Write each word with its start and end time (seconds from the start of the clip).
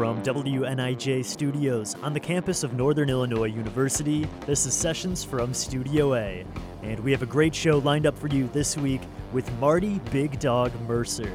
From 0.00 0.22
WNIJ 0.22 1.22
Studios 1.26 1.94
on 2.02 2.14
the 2.14 2.20
campus 2.20 2.64
of 2.64 2.72
Northern 2.72 3.10
Illinois 3.10 3.48
University, 3.48 4.26
this 4.46 4.64
is 4.64 4.72
Sessions 4.72 5.22
from 5.22 5.52
Studio 5.52 6.14
A. 6.14 6.42
And 6.82 6.98
we 7.00 7.10
have 7.12 7.20
a 7.20 7.26
great 7.26 7.54
show 7.54 7.80
lined 7.80 8.06
up 8.06 8.16
for 8.18 8.28
you 8.28 8.48
this 8.54 8.78
week 8.78 9.02
with 9.34 9.52
Marty 9.58 10.00
Big 10.10 10.40
Dog 10.40 10.72
Mercer. 10.88 11.30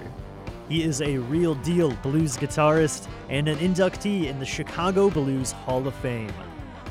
He 0.67 0.81
is 0.81 1.03
a 1.03 1.19
real 1.19 1.53
deal 1.53 1.91
blues 2.01 2.37
guitarist 2.37 3.07
and 3.29 3.47
an 3.47 3.59
inductee 3.59 4.25
in 4.25 4.39
the 4.39 4.45
Chicago 4.47 5.11
Blues 5.11 5.51
Hall 5.51 5.87
of 5.87 5.93
Fame. 5.97 6.33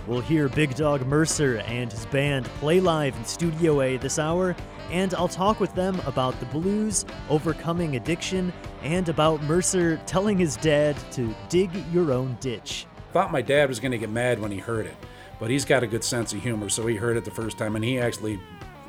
We'll 0.07 0.21
hear 0.21 0.49
Big 0.49 0.77
Dog 0.77 1.05
Mercer 1.09 1.57
and 1.67 1.91
his 1.91 2.07
band 2.07 2.47
play 2.61 2.79
live 2.79 3.17
in 3.17 3.25
Studio 3.25 3.81
A 3.81 3.97
this 3.97 4.21
hour, 4.21 4.55
and 4.91 5.15
I'll 5.15 5.29
talk 5.29 5.61
with 5.61 5.75
them 5.75 6.01
about 6.07 6.39
the 6.41 6.47
blues, 6.47 7.05
overcoming 7.29 7.97
addiction, 7.97 8.53
and 8.83 9.09
about 9.09 9.43
Mercer 9.43 10.01
telling 10.07 10.39
his 10.39 10.57
dad 10.57 10.97
to 11.13 11.35
dig 11.49 11.71
your 11.93 12.13
own 12.13 12.37
ditch. 12.41 12.87
Thought 13.13 13.33
my 13.33 13.43
dad 13.43 13.69
was 13.69 13.81
going 13.81 13.93
to 13.93 13.99
get 13.99 14.11
mad 14.11 14.41
when 14.41 14.51
he 14.51 14.59
heard 14.59 14.87
it, 14.87 14.97
but 15.39 15.51
he's 15.51 15.65
got 15.65 15.83
a 15.83 15.87
good 15.87 16.05
sense 16.05 16.33
of 16.33 16.43
humor, 16.43 16.69
so 16.69 16.87
he 16.87 16.97
heard 16.97 17.17
it 17.17 17.25
the 17.25 17.31
first 17.31 17.59
time 17.59 17.77
and 17.77 17.85
he 17.85 17.99
actually 17.99 18.41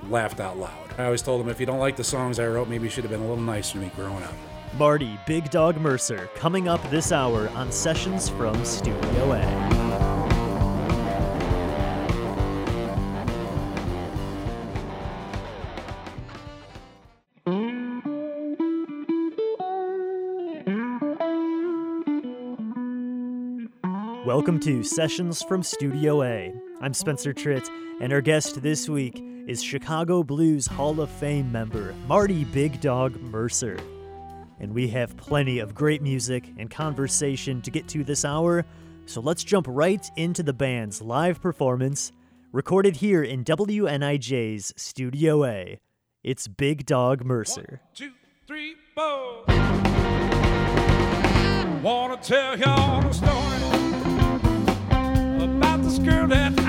laughed 0.09 0.39
out 0.39 0.57
loud. 0.57 0.89
I 0.97 1.05
always 1.05 1.21
told 1.21 1.41
him 1.41 1.49
if 1.49 1.59
you 1.59 1.65
don't 1.65 1.79
like 1.79 1.95
the 1.95 2.03
songs 2.03 2.39
I 2.39 2.47
wrote, 2.47 2.67
maybe 2.67 2.85
you 2.85 2.89
should 2.89 3.03
have 3.03 3.11
been 3.11 3.21
a 3.21 3.27
little 3.27 3.43
nicer 3.43 3.73
to 3.73 3.79
me 3.79 3.91
growing 3.95 4.23
up. 4.23 4.33
Marty 4.77 5.17
Big 5.25 5.49
Dog 5.51 5.77
Mercer 5.77 6.29
coming 6.35 6.67
up 6.67 6.81
this 6.89 7.11
hour 7.11 7.49
on 7.49 7.71
Sessions 7.71 8.29
from 8.29 8.63
Studio 8.65 9.33
A. 9.33 9.74
Welcome 24.45 24.59
to 24.59 24.83
Sessions 24.83 25.41
from 25.41 25.63
Studio 25.63 26.21
A. 26.21 26.53
I'm 26.79 26.93
Spencer 26.93 27.33
Tritt, 27.33 27.67
and 27.99 28.13
our 28.13 28.21
guest 28.21 28.61
this 28.61 28.87
week 28.87 29.19
is 29.47 29.63
Chicago 29.63 30.21
Blues 30.21 30.67
Hall 30.67 31.01
of 31.01 31.09
Fame 31.09 31.51
member 31.51 31.95
Marty 32.07 32.43
Big 32.43 32.79
Dog 32.79 33.19
Mercer. 33.19 33.75
And 34.59 34.71
we 34.71 34.87
have 34.89 35.17
plenty 35.17 35.57
of 35.57 35.73
great 35.73 36.03
music 36.03 36.53
and 36.59 36.69
conversation 36.69 37.59
to 37.63 37.71
get 37.71 37.87
to 37.87 38.03
this 38.03 38.23
hour, 38.23 38.63
so 39.07 39.19
let's 39.19 39.43
jump 39.43 39.65
right 39.67 40.07
into 40.15 40.43
the 40.43 40.53
band's 40.53 41.01
live 41.01 41.41
performance, 41.41 42.11
recorded 42.51 42.97
here 42.97 43.23
in 43.23 43.43
WNIJ's 43.43 44.75
Studio 44.77 45.43
A. 45.43 45.79
It's 46.23 46.47
Big 46.47 46.85
Dog 46.85 47.25
Mercer. 47.25 47.81
One, 47.81 47.95
two, 47.95 48.11
three, 48.45 48.75
four. 48.93 49.43
Wanna 51.81 52.17
tell 52.17 52.59
y'all 52.59 53.07
a 53.07 53.11
story 53.11 53.74
girl 56.05 56.27
that 56.27 56.64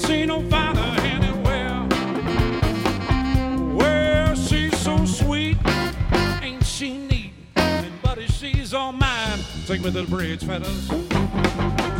Seen 0.00 0.28
no 0.28 0.40
finer 0.48 0.96
anywhere. 1.02 1.86
Well, 3.74 4.34
she's 4.34 4.76
so 4.78 5.04
sweet, 5.04 5.56
ain't 6.42 6.64
she 6.64 6.96
neat? 6.96 7.32
And 7.56 8.02
buddy, 8.02 8.26
she's 8.26 8.72
all 8.74 8.92
mine. 8.92 9.38
Take 9.66 9.80
me 9.82 9.92
to 9.92 10.02
the 10.02 10.06
bridge, 10.06 10.44
feathers. 10.44 10.88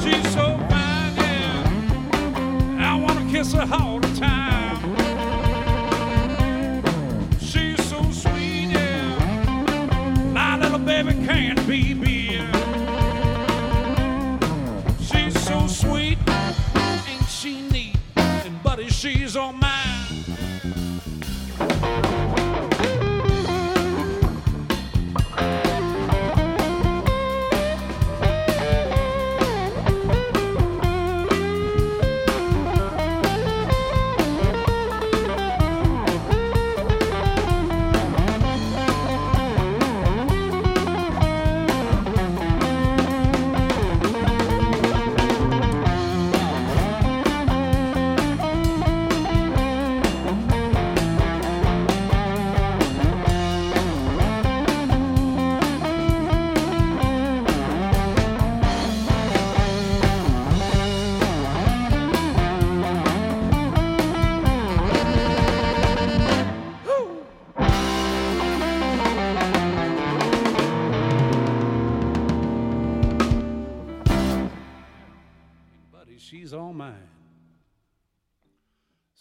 She's 0.02 0.32
so 0.32 0.56
fine, 0.70 1.14
yeah. 1.16 2.78
I 2.80 2.98
wanna 3.00 3.30
kiss 3.30 3.52
her 3.52 3.68
all 3.72 4.00
the 4.00 4.12
time. 4.18 4.78
She's 7.38 7.84
so 7.84 8.02
sweet, 8.10 8.70
yeah. 8.70 10.32
My 10.32 10.56
little 10.56 10.78
baby 10.78 11.12
can't 11.26 11.66
be. 11.68 12.09
She's 19.00 19.34
all 19.34 19.49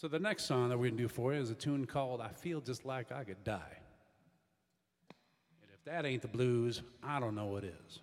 The 0.09 0.17
next 0.17 0.45
song 0.45 0.69
that 0.69 0.77
we're 0.79 0.89
gonna 0.89 1.03
do 1.03 1.07
for 1.07 1.35
you 1.35 1.39
is 1.39 1.51
a 1.51 1.55
tune 1.55 1.85
called 1.85 2.19
"I 2.19 2.29
Feel 2.29 2.61
Just 2.61 2.83
Like 2.83 3.11
I 3.11 3.23
Could 3.23 3.43
Die." 3.43 3.77
And 5.61 5.69
if 5.71 5.83
that 5.83 6.03
ain't 6.03 6.23
the 6.23 6.27
blues, 6.27 6.81
I 7.03 7.19
don't 7.19 7.35
know 7.35 7.45
what 7.45 7.63
is. 7.63 7.99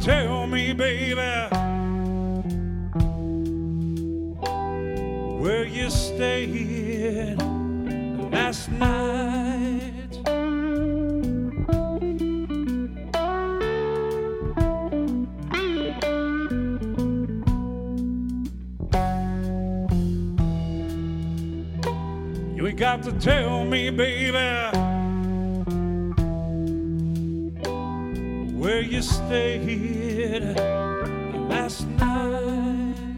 Tell 0.00 0.46
me, 0.46 0.72
baby, 0.72 1.65
last 31.48 31.86
night. 31.98 33.15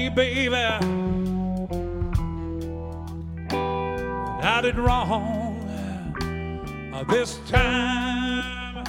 Baby, 0.10 0.56
I 4.42 4.62
did 4.62 4.78
wrong 4.78 5.56
uh, 6.94 7.04
this 7.04 7.40
time. 7.48 8.86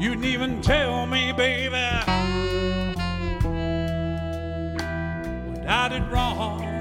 You 0.00 0.10
didn't 0.10 0.24
even 0.24 0.62
tell 0.62 1.06
me, 1.06 1.32
baby, 1.32 1.76
I 5.66 5.88
did 5.90 6.10
wrong 6.10 6.79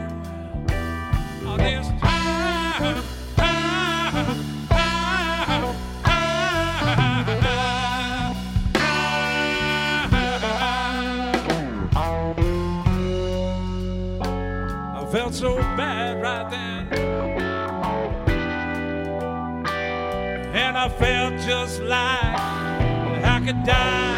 so 15.39 15.55
bad 15.55 16.22
right 16.22 16.50
then. 16.51 16.88
And 20.53 20.77
I 20.77 20.89
felt 20.89 21.39
just 21.48 21.79
like 21.79 22.36
I 23.24 23.41
could 23.46 23.63
die. 23.63 24.08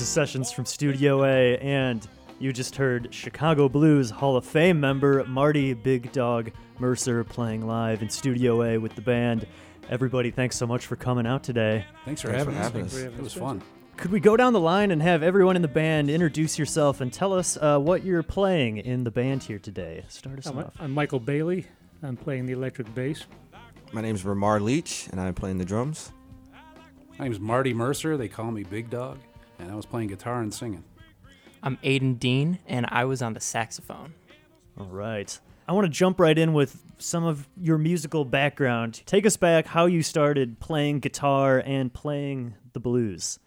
This 0.00 0.08
is 0.08 0.14
Sessions 0.14 0.50
from 0.50 0.64
Studio 0.64 1.24
A, 1.24 1.58
and 1.58 2.08
you 2.38 2.54
just 2.54 2.74
heard 2.74 3.12
Chicago 3.12 3.68
Blues 3.68 4.08
Hall 4.08 4.34
of 4.34 4.46
Fame 4.46 4.80
member 4.80 5.22
Marty 5.24 5.74
Big 5.74 6.10
Dog 6.10 6.52
Mercer 6.78 7.22
playing 7.22 7.66
live 7.66 8.00
in 8.00 8.08
Studio 8.08 8.62
A 8.62 8.78
with 8.78 8.94
the 8.94 9.02
band. 9.02 9.46
Everybody, 9.90 10.30
thanks 10.30 10.56
so 10.56 10.66
much 10.66 10.86
for 10.86 10.96
coming 10.96 11.26
out 11.26 11.44
today. 11.44 11.84
Thanks 12.06 12.22
for 12.22 12.28
Thanks 12.28 12.44
having 12.44 12.54
for 12.54 12.60
us. 12.60 12.94
having 12.94 13.12
us. 13.12 13.18
It 13.18 13.22
was 13.22 13.34
fun. 13.34 13.60
Could 13.98 14.10
we 14.10 14.20
go 14.20 14.38
down 14.38 14.54
the 14.54 14.60
line 14.60 14.90
and 14.90 15.02
have 15.02 15.22
everyone 15.22 15.54
in 15.54 15.60
the 15.60 15.68
band 15.68 16.08
introduce 16.08 16.58
yourself 16.58 17.02
and 17.02 17.12
tell 17.12 17.34
us 17.34 17.58
uh, 17.60 17.78
what 17.78 18.02
you're 18.02 18.22
playing 18.22 18.78
in 18.78 19.04
the 19.04 19.10
band 19.10 19.42
here 19.42 19.58
today? 19.58 20.06
Start 20.08 20.38
us 20.38 20.46
I'm, 20.46 20.60
off. 20.60 20.72
I'm 20.80 20.92
Michael 20.92 21.20
Bailey. 21.20 21.66
I'm 22.02 22.16
playing 22.16 22.46
the 22.46 22.54
electric 22.54 22.94
bass. 22.94 23.26
My 23.92 24.00
name's 24.00 24.24
Ramar 24.24 24.60
Leach, 24.60 25.08
and 25.10 25.20
I'm 25.20 25.34
playing 25.34 25.58
the 25.58 25.66
drums. 25.66 26.10
My 27.18 27.24
name's 27.26 27.38
Marty 27.38 27.74
Mercer. 27.74 28.16
They 28.16 28.28
call 28.28 28.50
me 28.50 28.62
Big 28.62 28.88
Dog, 28.88 29.18
and 29.60 29.70
I 29.70 29.74
was 29.76 29.86
playing 29.86 30.08
guitar 30.08 30.40
and 30.40 30.52
singing. 30.52 30.84
I'm 31.62 31.76
Aiden 31.78 32.18
Dean, 32.18 32.58
and 32.66 32.86
I 32.88 33.04
was 33.04 33.20
on 33.20 33.34
the 33.34 33.40
saxophone. 33.40 34.14
All 34.78 34.86
right. 34.86 35.38
I 35.68 35.72
want 35.72 35.84
to 35.84 35.90
jump 35.90 36.18
right 36.18 36.36
in 36.36 36.52
with 36.52 36.82
some 36.98 37.24
of 37.24 37.46
your 37.56 37.78
musical 37.78 38.24
background. 38.24 39.02
Take 39.06 39.26
us 39.26 39.36
back 39.36 39.66
how 39.66 39.86
you 39.86 40.02
started 40.02 40.58
playing 40.58 41.00
guitar 41.00 41.62
and 41.64 41.92
playing 41.92 42.54
the 42.72 42.80
blues. 42.80 43.38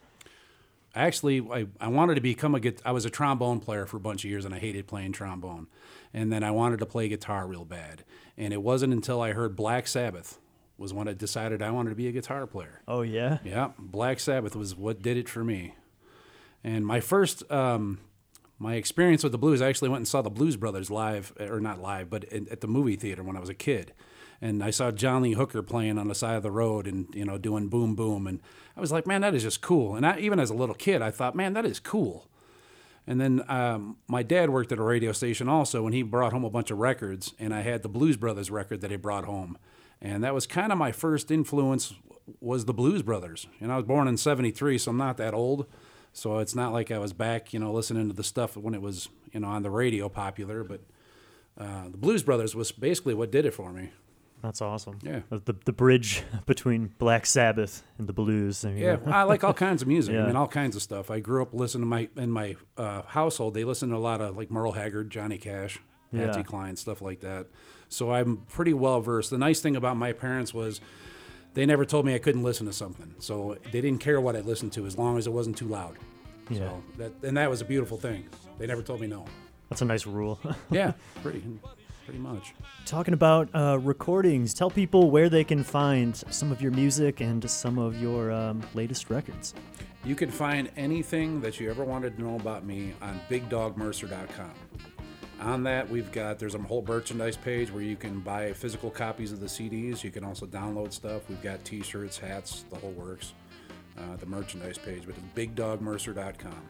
Actually, 0.95 1.41
I, 1.51 1.65
I 1.81 1.87
wanted 1.87 2.15
to 2.15 2.21
become 2.21 2.53
a 2.53 2.59
gui- 2.59 2.77
I 2.85 2.91
was 2.91 3.03
a 3.03 3.09
trombone 3.09 3.59
player 3.59 3.87
for 3.87 3.97
a 3.97 3.99
bunch 3.99 4.23
of 4.23 4.29
years, 4.29 4.45
and 4.45 4.53
I 4.53 4.59
hated 4.59 4.87
playing 4.87 5.13
trombone. 5.13 5.67
And 6.13 6.31
then 6.31 6.43
I 6.43 6.51
wanted 6.51 6.79
to 6.79 6.85
play 6.85 7.09
guitar 7.09 7.47
real 7.47 7.65
bad. 7.65 8.03
And 8.37 8.53
it 8.53 8.61
wasn't 8.61 8.93
until 8.93 9.19
I 9.19 9.33
heard 9.33 9.55
Black 9.55 9.87
Sabbath 9.87 10.39
was 10.77 10.93
when 10.93 11.07
I 11.07 11.13
decided 11.13 11.61
I 11.61 11.71
wanted 11.71 11.89
to 11.89 11.95
be 11.95 12.07
a 12.07 12.11
guitar 12.11 12.45
player. 12.45 12.81
Oh, 12.87 13.01
yeah? 13.01 13.39
Yeah, 13.43 13.71
Black 13.79 14.19
Sabbath 14.19 14.55
was 14.55 14.75
what 14.75 15.01
did 15.01 15.17
it 15.17 15.27
for 15.27 15.43
me. 15.43 15.73
And 16.63 16.85
my 16.85 16.99
first, 16.99 17.49
um, 17.51 17.99
my 18.59 18.75
experience 18.75 19.23
with 19.23 19.31
the 19.31 19.37
blues, 19.37 19.61
I 19.61 19.69
actually 19.69 19.89
went 19.89 19.99
and 20.01 20.07
saw 20.07 20.21
the 20.21 20.29
Blues 20.29 20.55
Brothers 20.55 20.89
live, 20.89 21.33
or 21.39 21.59
not 21.59 21.81
live, 21.81 22.09
but 22.09 22.23
in, 22.25 22.47
at 22.49 22.61
the 22.61 22.67
movie 22.67 22.95
theater 22.95 23.23
when 23.23 23.35
I 23.35 23.39
was 23.39 23.49
a 23.49 23.53
kid. 23.53 23.93
And 24.41 24.63
I 24.63 24.71
saw 24.71 24.91
John 24.91 25.21
Lee 25.21 25.33
Hooker 25.33 25.61
playing 25.63 25.97
on 25.97 26.07
the 26.07 26.15
side 26.15 26.35
of 26.35 26.43
the 26.43 26.51
road 26.51 26.87
and, 26.87 27.07
you 27.13 27.25
know, 27.25 27.37
doing 27.37 27.69
boom 27.69 27.95
boom. 27.95 28.27
And 28.27 28.41
I 28.75 28.81
was 28.81 28.91
like, 28.91 29.07
man, 29.07 29.21
that 29.21 29.33
is 29.33 29.43
just 29.43 29.61
cool. 29.61 29.95
And 29.95 30.05
I, 30.05 30.19
even 30.19 30.39
as 30.39 30.49
a 30.49 30.53
little 30.53 30.75
kid, 30.75 31.01
I 31.01 31.11
thought, 31.11 31.35
man, 31.35 31.53
that 31.53 31.65
is 31.65 31.79
cool. 31.79 32.27
And 33.05 33.19
then 33.19 33.43
um, 33.49 33.97
my 34.07 34.23
dad 34.23 34.49
worked 34.49 34.71
at 34.71 34.79
a 34.79 34.83
radio 34.83 35.11
station 35.11 35.49
also, 35.49 35.85
and 35.85 35.93
he 35.93 36.03
brought 36.03 36.31
home 36.31 36.45
a 36.45 36.49
bunch 36.49 36.71
of 36.71 36.77
records, 36.77 37.33
and 37.37 37.53
I 37.53 37.61
had 37.61 37.83
the 37.83 37.89
Blues 37.89 38.15
Brothers 38.15 38.49
record 38.49 38.81
that 38.81 38.91
he 38.91 38.97
brought 38.97 39.25
home, 39.25 39.57
and 40.01 40.23
that 40.23 40.33
was 40.33 40.47
kind 40.47 40.71
of 40.71 40.77
my 40.77 40.91
first 40.93 41.29
influence 41.29 41.93
was 42.39 42.63
the 42.63 42.73
Blues 42.73 43.01
Brothers. 43.01 43.47
And 43.59 43.71
I 43.73 43.75
was 43.75 43.85
born 43.85 44.07
in 44.07 44.15
'73, 44.15 44.77
so 44.77 44.91
I'm 44.91 44.97
not 44.97 45.17
that 45.17 45.33
old, 45.33 45.67
so 46.13 46.37
it's 46.37 46.55
not 46.55 46.71
like 46.71 46.91
I 46.91 46.99
was 46.99 47.11
back, 47.11 47.53
you 47.53 47.59
know, 47.59 47.71
listening 47.73 48.07
to 48.07 48.13
the 48.15 48.23
stuff 48.23 48.55
when 48.55 48.73
it 48.73 48.81
was, 48.81 49.09
you 49.31 49.39
know, 49.41 49.47
on 49.47 49.63
the 49.63 49.69
radio 49.71 50.07
popular. 50.09 50.63
But 50.63 50.81
uh, 51.59 51.89
the 51.89 51.97
Blues 51.97 52.23
Brothers 52.23 52.55
was 52.55 52.71
basically 52.71 53.13
what 53.13 53.31
did 53.31 53.45
it 53.45 53.53
for 53.53 53.73
me. 53.73 53.89
That's 54.41 54.61
awesome. 54.61 54.99
Yeah. 55.01 55.21
The, 55.29 55.39
the, 55.39 55.55
the 55.65 55.71
bridge 55.71 56.23
between 56.45 56.93
Black 56.97 57.25
Sabbath 57.25 57.81
and 57.97 58.07
the 58.07 58.13
blues. 58.13 58.63
You 58.63 58.71
Yeah. 58.71 58.97
I 59.07 59.23
like 59.23 59.43
all 59.43 59.53
kinds 59.53 59.81
of 59.81 59.87
music. 59.87 60.13
Yeah. 60.13 60.23
I 60.23 60.27
mean, 60.27 60.35
all 60.35 60.49
kinds 60.49 60.75
of 60.75 60.81
stuff. 60.81 61.09
I 61.09 61.19
grew 61.19 61.41
up 61.41 61.53
listening 61.53 61.83
to 61.83 61.87
my 61.87 62.09
in 62.17 62.29
my 62.29 62.55
uh, 62.77 63.03
household. 63.03 63.53
They 63.53 63.63
listen 63.63 63.89
to 63.89 63.95
a 63.95 63.97
lot 63.97 64.19
of 64.21 64.35
like 64.35 64.51
Merle 64.51 64.73
Haggard, 64.73 65.09
Johnny 65.09 65.37
Cash, 65.37 65.79
Patsy 66.13 66.39
Yeah. 66.39 66.43
Cline, 66.43 66.75
stuff 66.75 67.01
like 67.01 67.21
that. 67.21 67.47
So 67.87 68.11
I'm 68.11 68.37
pretty 68.49 68.73
well 68.73 68.99
versed. 68.99 69.29
The 69.29 69.37
nice 69.37 69.61
thing 69.61 69.75
about 69.77 69.95
my 69.97 70.11
parents 70.11 70.53
was 70.53 70.81
they 71.53 71.65
never 71.65 71.85
told 71.85 72.05
me 72.05 72.15
I 72.15 72.19
couldn't 72.19 72.43
listen 72.43 72.65
to 72.67 72.73
something. 72.73 73.13
So 73.19 73.57
they 73.71 73.81
didn't 73.81 73.99
care 73.99 74.19
what 74.19 74.35
I 74.35 74.39
listened 74.41 74.73
to 74.73 74.85
as 74.85 74.97
long 74.97 75.17
as 75.17 75.27
it 75.27 75.33
wasn't 75.33 75.57
too 75.57 75.67
loud. 75.67 75.97
Yeah. 76.49 76.59
So 76.59 76.83
that 76.97 77.11
and 77.23 77.37
that 77.37 77.49
was 77.49 77.61
a 77.61 77.65
beautiful 77.65 77.97
thing. 77.97 78.27
They 78.57 78.67
never 78.67 78.81
told 78.81 79.01
me 79.01 79.07
no. 79.07 79.25
That's 79.69 79.81
a 79.81 79.85
nice 79.85 80.05
rule. 80.05 80.39
Yeah, 80.69 80.93
pretty 81.21 81.43
pretty 82.05 82.19
much. 82.19 82.53
Talking 82.85 83.13
about 83.13 83.49
uh, 83.53 83.79
recordings, 83.81 84.53
tell 84.53 84.69
people 84.69 85.09
where 85.09 85.29
they 85.29 85.43
can 85.43 85.63
find 85.63 86.15
some 86.15 86.51
of 86.51 86.61
your 86.61 86.71
music 86.71 87.21
and 87.21 87.49
some 87.49 87.77
of 87.77 87.99
your 88.01 88.31
um, 88.31 88.61
latest 88.73 89.09
records. 89.09 89.53
You 90.03 90.15
can 90.15 90.29
find 90.29 90.69
anything 90.75 91.39
that 91.41 91.59
you 91.61 91.69
ever 91.69 91.85
wanted 91.85 92.17
to 92.17 92.23
know 92.23 92.35
about 92.35 92.65
me 92.65 92.93
on 93.01 93.21
BigDogMercer.com. 93.29 94.51
On 95.43 95.63
that, 95.63 95.89
we've 95.89 96.11
got 96.11 96.39
there's 96.39 96.55
a 96.55 96.59
whole 96.59 96.85
merchandise 96.87 97.35
page 97.35 97.69
where 97.69 97.83
you 97.83 97.97
can 97.97 98.21
buy 98.21 98.53
physical 98.53 98.89
copies 98.89 99.33
of 99.33 99.41
the 99.41 99.47
CDs. 99.47 100.03
You 100.03 100.09
can 100.09 100.23
also 100.23 100.45
download 100.45 100.93
stuff. 100.93 101.27
We've 101.27 101.41
got 101.41 101.63
T-shirts, 101.65 102.17
hats, 102.17 102.63
the 102.69 102.77
whole 102.77 102.91
works. 102.91 103.33
Uh, 103.95 104.15
the 104.15 104.25
merchandise 104.25 104.79
page, 104.79 105.03
but 105.05 105.13
it's 105.15 105.53
BigDogMercer.com. 105.53 106.61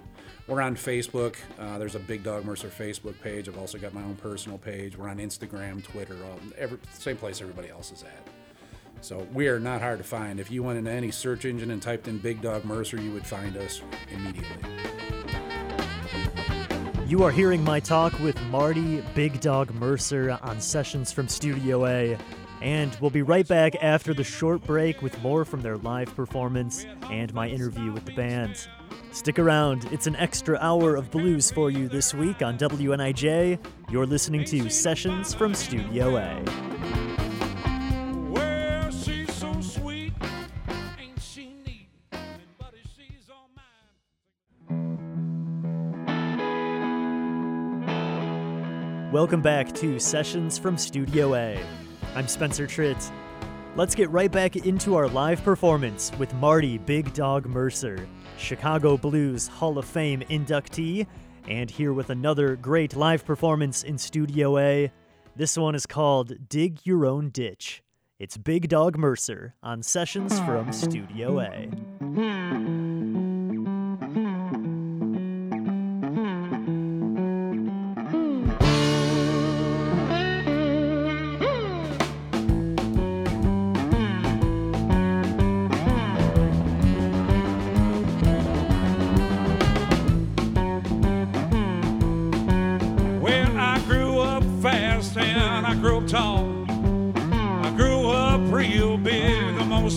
we're 0.45 0.59
on 0.59 0.75
Facebook. 0.75 1.35
Uh, 1.57 1.77
there's 1.77 1.95
a 1.95 1.99
Big 1.99 2.21
Dog 2.21 2.43
Mercer 2.43 2.67
Facebook 2.67 3.17
page. 3.21 3.47
I've 3.47 3.57
also 3.57 3.77
got 3.77 3.93
my 3.93 4.03
own 4.03 4.15
personal 4.15 4.57
page. 4.57 4.97
We're 4.97 5.07
on 5.07 5.19
Instagram, 5.19 5.81
Twitter, 5.81 6.17
all, 6.25 6.37
every, 6.57 6.79
same 6.91 7.15
place 7.15 7.39
everybody 7.39 7.69
else 7.69 7.93
is 7.93 8.03
at. 8.03 8.27
So 8.99 9.25
we 9.31 9.47
are 9.47 9.57
not 9.57 9.81
hard 9.81 9.99
to 9.99 10.03
find. 10.03 10.37
If 10.37 10.51
you 10.51 10.63
went 10.63 10.79
into 10.79 10.91
any 10.91 11.11
search 11.11 11.45
engine 11.45 11.71
and 11.71 11.81
typed 11.81 12.09
in 12.09 12.17
Big 12.17 12.41
Dog 12.41 12.65
Mercer, 12.65 12.99
you 12.99 13.13
would 13.13 13.25
find 13.25 13.55
us 13.55 13.81
immediately. 14.11 14.69
You 17.05 17.23
are 17.23 17.31
hearing 17.31 17.65
my 17.65 17.81
talk 17.81 18.17
with 18.19 18.41
Marty 18.43 19.03
Big 19.13 19.41
Dog 19.41 19.73
Mercer 19.75 20.39
on 20.41 20.61
Sessions 20.61 21.11
from 21.11 21.27
Studio 21.27 21.85
A. 21.85 22.17
And 22.61 22.95
we'll 23.01 23.11
be 23.11 23.21
right 23.21 23.45
back 23.45 23.75
after 23.81 24.13
the 24.13 24.23
short 24.23 24.63
break 24.63 25.01
with 25.01 25.21
more 25.21 25.43
from 25.43 25.61
their 25.61 25.75
live 25.77 26.15
performance 26.15 26.85
and 27.11 27.33
my 27.33 27.49
interview 27.49 27.91
with 27.91 28.05
the 28.05 28.13
band. 28.13 28.69
Stick 29.11 29.37
around, 29.37 29.85
it's 29.91 30.07
an 30.07 30.15
extra 30.15 30.57
hour 30.59 30.95
of 30.95 31.11
blues 31.11 31.51
for 31.51 31.69
you 31.69 31.89
this 31.89 32.13
week 32.13 32.41
on 32.41 32.57
WNIJ. 32.57 33.59
You're 33.91 34.07
listening 34.07 34.45
to 34.45 34.69
Sessions 34.69 35.33
from 35.33 35.53
Studio 35.53 36.15
A. 36.15 36.72
Welcome 49.13 49.43
back 49.43 49.71
to 49.73 49.99
Sessions 49.99 50.57
from 50.57 50.75
Studio 50.75 51.35
A. 51.35 51.63
I'm 52.15 52.27
Spencer 52.27 52.65
Tritt. 52.65 53.11
Let's 53.75 53.93
get 53.93 54.09
right 54.09 54.31
back 54.31 54.55
into 54.55 54.95
our 54.95 55.07
live 55.07 55.43
performance 55.43 56.11
with 56.17 56.33
Marty 56.33 56.79
Big 56.79 57.13
Dog 57.13 57.45
Mercer, 57.45 58.07
Chicago 58.39 58.97
Blues 58.97 59.47
Hall 59.47 59.77
of 59.77 59.85
Fame 59.85 60.21
inductee, 60.31 61.05
and 61.47 61.69
here 61.69 61.93
with 61.93 62.09
another 62.09 62.55
great 62.55 62.95
live 62.95 63.23
performance 63.23 63.83
in 63.83 63.99
Studio 63.99 64.57
A. 64.57 64.91
This 65.35 65.59
one 65.59 65.75
is 65.75 65.85
called 65.85 66.49
Dig 66.49 66.79
Your 66.83 67.05
Own 67.05 67.29
Ditch. 67.29 67.83
It's 68.17 68.35
Big 68.35 68.67
Dog 68.67 68.97
Mercer 68.97 69.53
on 69.61 69.83
Sessions 69.83 70.39
from 70.39 70.73
Studio 70.73 71.39
A. 71.39 71.67
Hmm. 72.01 72.82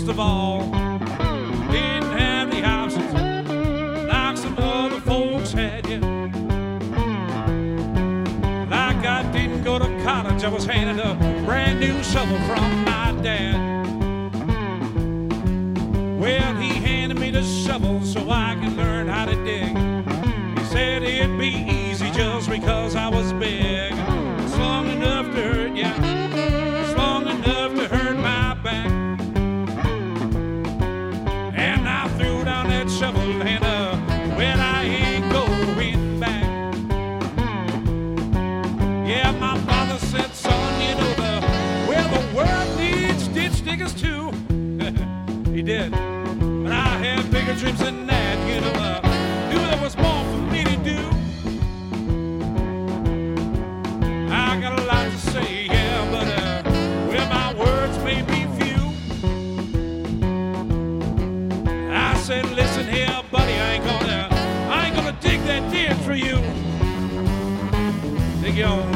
Most 0.07 0.13
of 0.13 0.21
all. 0.21 0.61
Didn't 1.73 2.13
have 2.13 2.51
the 2.51 2.61
like 4.07 4.37
some 4.37 4.57
other 4.59 5.01
folks 5.01 5.53
had. 5.53 5.85
Like 8.71 9.05
I 9.05 9.29
didn't 9.33 9.65
go 9.65 9.79
to 9.79 9.87
college, 10.05 10.45
I 10.45 10.49
was 10.49 10.65
handed 10.65 11.05
a 11.05 11.15
brand 11.45 11.81
new 11.81 12.03
shovel 12.05 12.39
from 12.41 12.85
my 12.85 13.19
dad. 13.23 13.57
Well, 16.21 16.55
he 16.55 16.69
handed 16.69 17.19
me 17.19 17.31
the 17.31 17.43
shovel 17.43 18.01
so 18.03 18.31
I 18.31 18.57
could 18.63 18.77
learn 18.77 19.09
how 19.09 19.25
to 19.25 19.35
dig. 19.45 19.77
He 20.59 20.65
said 20.67 21.03
it'd 21.03 21.39
be 21.39 21.49
easy 21.49 22.11
just 22.13 22.49
because 22.49 22.95
I 22.95 23.09
was 23.09 23.26
dreams 47.57 47.79
than 47.79 48.07
that, 48.07 48.37
you 48.49 48.61
know. 48.61 48.73
Uh, 48.75 49.01
knew 49.49 49.59
there 49.59 49.83
was 49.83 49.97
more 49.97 50.25
for 50.31 50.43
me 50.53 50.63
to 50.65 50.77
do. 50.77 50.99
I 54.31 54.61
got 54.61 54.79
a 54.79 54.85
lot 54.85 55.11
to 55.11 55.19
say, 55.19 55.65
yeah, 55.65 56.11
but 56.11 56.27
uh, 56.29 56.63
well, 57.09 57.29
my 57.31 57.55
words 57.55 57.97
may 58.05 58.21
be 58.23 58.45
few. 58.59 58.83
I 61.91 62.15
said, 62.19 62.45
listen 62.51 62.87
here, 62.89 63.23
buddy, 63.31 63.55
I 63.55 63.73
ain't 63.75 63.85
gonna, 63.85 64.29
I 64.71 64.87
ain't 64.87 64.95
gonna 64.95 65.17
dig 65.23 65.41
that 65.45 65.71
ditch 65.71 65.97
for 66.05 66.15
you. 66.15 66.37
Dig 68.43 68.57
your 68.57 68.96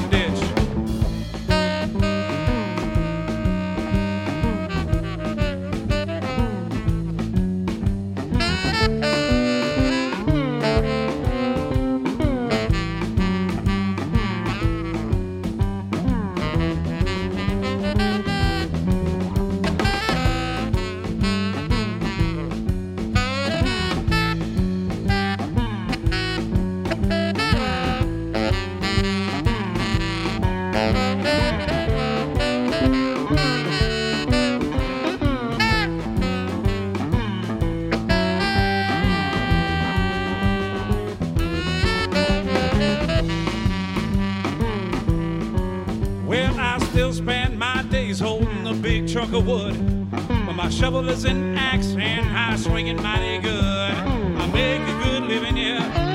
a 49.32 49.38
of 49.38 49.46
wood. 49.46 50.10
But 50.10 50.54
my 50.54 50.68
shovel 50.70 51.08
is 51.08 51.24
an 51.24 51.56
axe 51.56 51.94
and 51.98 52.28
I 52.36 52.56
swing 52.56 52.88
it 52.88 53.02
mighty 53.02 53.38
good. 53.38 53.52
I 53.60 54.46
make 54.52 54.80
a 54.80 55.04
good 55.04 55.22
living, 55.28 55.56
yeah, 55.56 56.09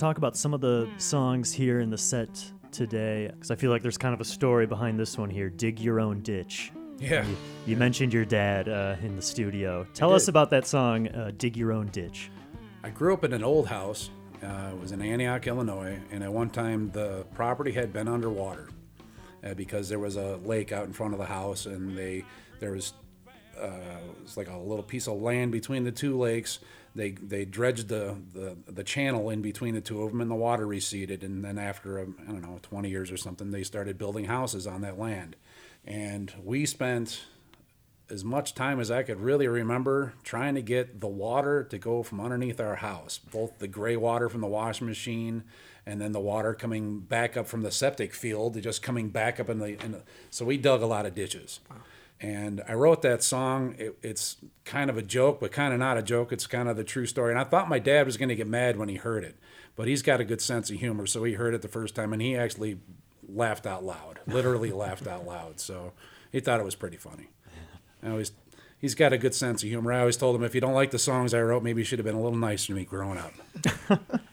talk 0.00 0.16
about 0.16 0.34
some 0.34 0.54
of 0.54 0.62
the 0.62 0.88
songs 0.96 1.52
here 1.52 1.80
in 1.80 1.90
the 1.90 1.98
set 1.98 2.42
today 2.72 3.30
because 3.34 3.50
I 3.50 3.54
feel 3.54 3.70
like 3.70 3.82
there's 3.82 3.98
kind 3.98 4.14
of 4.14 4.20
a 4.20 4.24
story 4.24 4.66
behind 4.66 4.98
this 4.98 5.18
one 5.18 5.28
here. 5.28 5.50
Dig 5.50 5.78
your 5.78 6.00
own 6.00 6.22
ditch. 6.22 6.72
Yeah. 6.98 7.26
You 7.66 7.76
mentioned 7.76 8.14
your 8.14 8.24
dad 8.24 8.66
uh, 8.66 8.96
in 9.02 9.14
the 9.14 9.22
studio. 9.22 9.86
Tell 9.92 10.14
us 10.14 10.28
about 10.28 10.48
that 10.50 10.66
song, 10.66 11.08
uh, 11.08 11.32
"Dig 11.36 11.56
Your 11.56 11.72
Own 11.72 11.88
Ditch." 11.88 12.30
I 12.82 12.88
grew 12.90 13.12
up 13.12 13.24
in 13.24 13.32
an 13.34 13.44
old 13.44 13.68
house. 13.68 14.10
Uh, 14.42 14.70
it 14.72 14.80
was 14.80 14.92
in 14.92 15.02
Antioch, 15.02 15.46
Illinois, 15.46 15.98
and 16.10 16.24
at 16.24 16.32
one 16.32 16.48
time 16.48 16.90
the 16.90 17.26
property 17.34 17.72
had 17.72 17.92
been 17.92 18.08
underwater 18.08 18.68
uh, 19.44 19.52
because 19.52 19.90
there 19.90 19.98
was 19.98 20.16
a 20.16 20.36
lake 20.44 20.72
out 20.72 20.86
in 20.86 20.94
front 20.94 21.12
of 21.12 21.18
the 21.18 21.26
house, 21.26 21.66
and 21.66 21.96
they 21.96 22.24
there 22.58 22.72
was 22.72 22.94
uh, 23.60 23.66
it 23.66 24.22
was 24.22 24.36
like 24.38 24.48
a 24.48 24.56
little 24.56 24.82
piece 24.82 25.08
of 25.08 25.20
land 25.20 25.52
between 25.52 25.84
the 25.84 25.92
two 25.92 26.18
lakes. 26.18 26.58
They 26.94 27.10
they 27.10 27.44
dredged 27.44 27.88
the, 27.88 28.16
the 28.32 28.56
the 28.66 28.84
channel 28.84 29.30
in 29.30 29.42
between 29.42 29.74
the 29.74 29.80
two 29.80 30.02
of 30.02 30.10
them, 30.10 30.20
and 30.20 30.30
the 30.30 30.34
water 30.36 30.66
receded. 30.66 31.22
And 31.22 31.44
then 31.44 31.58
after 31.58 32.00
um, 32.00 32.16
I 32.28 32.32
don't 32.32 32.42
know 32.42 32.58
20 32.62 32.88
years 32.88 33.10
or 33.10 33.16
something, 33.16 33.50
they 33.50 33.62
started 33.62 33.98
building 33.98 34.24
houses 34.24 34.66
on 34.66 34.80
that 34.82 34.98
land, 34.98 35.36
and 35.84 36.32
we 36.42 36.66
spent 36.66 37.22
as 38.10 38.24
much 38.24 38.54
time 38.56 38.80
as 38.80 38.90
I 38.90 39.04
could 39.04 39.20
really 39.20 39.46
remember 39.46 40.14
trying 40.24 40.56
to 40.56 40.62
get 40.62 41.00
the 41.00 41.06
water 41.06 41.62
to 41.62 41.78
go 41.78 42.02
from 42.02 42.20
underneath 42.20 42.58
our 42.58 42.74
house, 42.76 43.18
both 43.18 43.60
the 43.60 43.68
gray 43.68 43.96
water 43.96 44.28
from 44.28 44.40
the 44.40 44.48
washing 44.48 44.88
machine 44.88 45.44
and 45.86 46.00
then 46.00 46.12
the 46.12 46.20
water 46.20 46.54
coming 46.54 47.00
back 47.00 47.36
up 47.36 47.46
from 47.46 47.62
the 47.62 47.70
septic 47.70 48.14
field, 48.14 48.60
just 48.62 48.82
coming 48.82 49.08
back 49.08 49.40
up 49.40 49.48
in 49.48 49.58
the. 49.58 49.82
In 49.84 49.92
the 49.92 50.02
so 50.30 50.44
we 50.44 50.56
dug 50.56 50.82
a 50.82 50.86
lot 50.86 51.06
of 51.06 51.14
ditches. 51.14 51.60
And 52.20 52.62
I 52.68 52.74
wrote 52.74 53.02
that 53.02 53.22
song. 53.22 53.74
It, 53.78 53.96
it's 54.02 54.36
kind 54.64 54.90
of 54.90 54.98
a 54.98 55.02
joke, 55.02 55.40
but 55.40 55.52
kind 55.52 55.72
of 55.72 55.78
not 55.78 55.96
a 55.96 56.02
joke. 56.02 56.32
It's 56.32 56.46
kind 56.46 56.68
of 56.68 56.76
the 56.76 56.84
true 56.84 57.06
story. 57.06 57.32
And 57.32 57.40
I 57.40 57.44
thought 57.44 57.68
my 57.68 57.78
dad 57.78 58.04
was 58.06 58.16
going 58.16 58.28
to 58.28 58.34
get 58.34 58.46
mad 58.46 58.76
when 58.76 58.88
he 58.88 58.96
heard 58.96 59.24
it, 59.24 59.36
but 59.74 59.88
he's 59.88 60.02
got 60.02 60.20
a 60.20 60.24
good 60.24 60.42
sense 60.42 60.70
of 60.70 60.76
humor. 60.76 61.06
So 61.06 61.24
he 61.24 61.34
heard 61.34 61.54
it 61.54 61.62
the 61.62 61.68
first 61.68 61.94
time 61.94 62.12
and 62.12 62.20
he 62.20 62.36
actually 62.36 62.78
laughed 63.26 63.66
out 63.66 63.84
loud, 63.84 64.20
literally 64.26 64.70
laughed 64.72 65.06
out 65.06 65.26
loud. 65.26 65.60
So 65.60 65.92
he 66.30 66.40
thought 66.40 66.60
it 66.60 66.64
was 66.64 66.74
pretty 66.74 66.98
funny. 66.98 67.28
I 68.02 68.10
always, 68.10 68.32
he's 68.78 68.94
got 68.94 69.12
a 69.12 69.18
good 69.18 69.34
sense 69.34 69.62
of 69.62 69.68
humor. 69.70 69.92
I 69.92 70.00
always 70.00 70.16
told 70.16 70.36
him 70.36 70.44
if 70.44 70.54
you 70.54 70.60
don't 70.60 70.74
like 70.74 70.90
the 70.90 70.98
songs 70.98 71.32
I 71.32 71.40
wrote, 71.40 71.62
maybe 71.62 71.80
you 71.80 71.84
should 71.84 71.98
have 71.98 72.06
been 72.06 72.14
a 72.14 72.22
little 72.22 72.38
nicer 72.38 72.68
to 72.68 72.74
me 72.74 72.84
growing 72.84 73.18
up. 73.18 73.32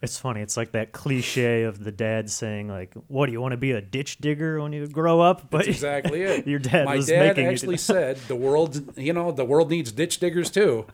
It's 0.00 0.18
funny. 0.18 0.40
It's 0.42 0.56
like 0.56 0.72
that 0.72 0.92
cliche 0.92 1.64
of 1.64 1.82
the 1.82 1.90
dad 1.92 2.30
saying, 2.30 2.68
"Like, 2.68 2.94
what 3.08 3.26
do 3.26 3.32
you 3.32 3.40
want 3.40 3.52
to 3.52 3.56
be 3.58 3.72
a 3.72 3.80
ditch 3.80 4.18
digger 4.18 4.60
when 4.60 4.72
you 4.72 4.86
grow 4.86 5.20
up?" 5.20 5.50
But 5.50 5.58
That's 5.58 5.68
exactly 5.68 6.22
it. 6.22 6.46
your 6.46 6.58
dad 6.58 6.84
My 6.84 6.96
was 6.96 7.06
dad 7.06 7.28
making 7.28 7.44
you 7.44 7.50
do 7.50 7.54
actually 7.54 7.76
said 7.78 8.16
the 8.28 8.36
world, 8.36 8.96
you 8.96 9.12
know, 9.12 9.32
the 9.32 9.44
world 9.44 9.70
needs 9.70 9.90
ditch 9.92 10.20
diggers 10.20 10.50
too. 10.50 10.86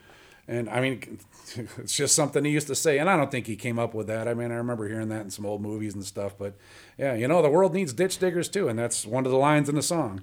And 0.46 0.68
I 0.68 0.80
mean, 0.80 1.18
it's 1.78 1.96
just 1.96 2.14
something 2.14 2.44
he 2.44 2.50
used 2.50 2.66
to 2.68 2.74
say. 2.74 2.98
And 2.98 3.08
I 3.08 3.16
don't 3.16 3.30
think 3.30 3.46
he 3.46 3.56
came 3.56 3.78
up 3.78 3.94
with 3.94 4.06
that. 4.08 4.28
I 4.28 4.34
mean, 4.34 4.50
I 4.52 4.56
remember 4.56 4.88
hearing 4.88 5.08
that 5.08 5.22
in 5.22 5.30
some 5.30 5.46
old 5.46 5.62
movies 5.62 5.94
and 5.94 6.04
stuff. 6.04 6.36
But 6.38 6.54
yeah, 6.98 7.14
you 7.14 7.28
know, 7.28 7.42
the 7.42 7.50
world 7.50 7.74
needs 7.74 7.92
ditch 7.92 8.18
diggers 8.18 8.48
too. 8.48 8.68
And 8.68 8.78
that's 8.78 9.06
one 9.06 9.26
of 9.26 9.32
the 9.32 9.38
lines 9.38 9.68
in 9.68 9.74
the 9.74 9.82
song. 9.82 10.22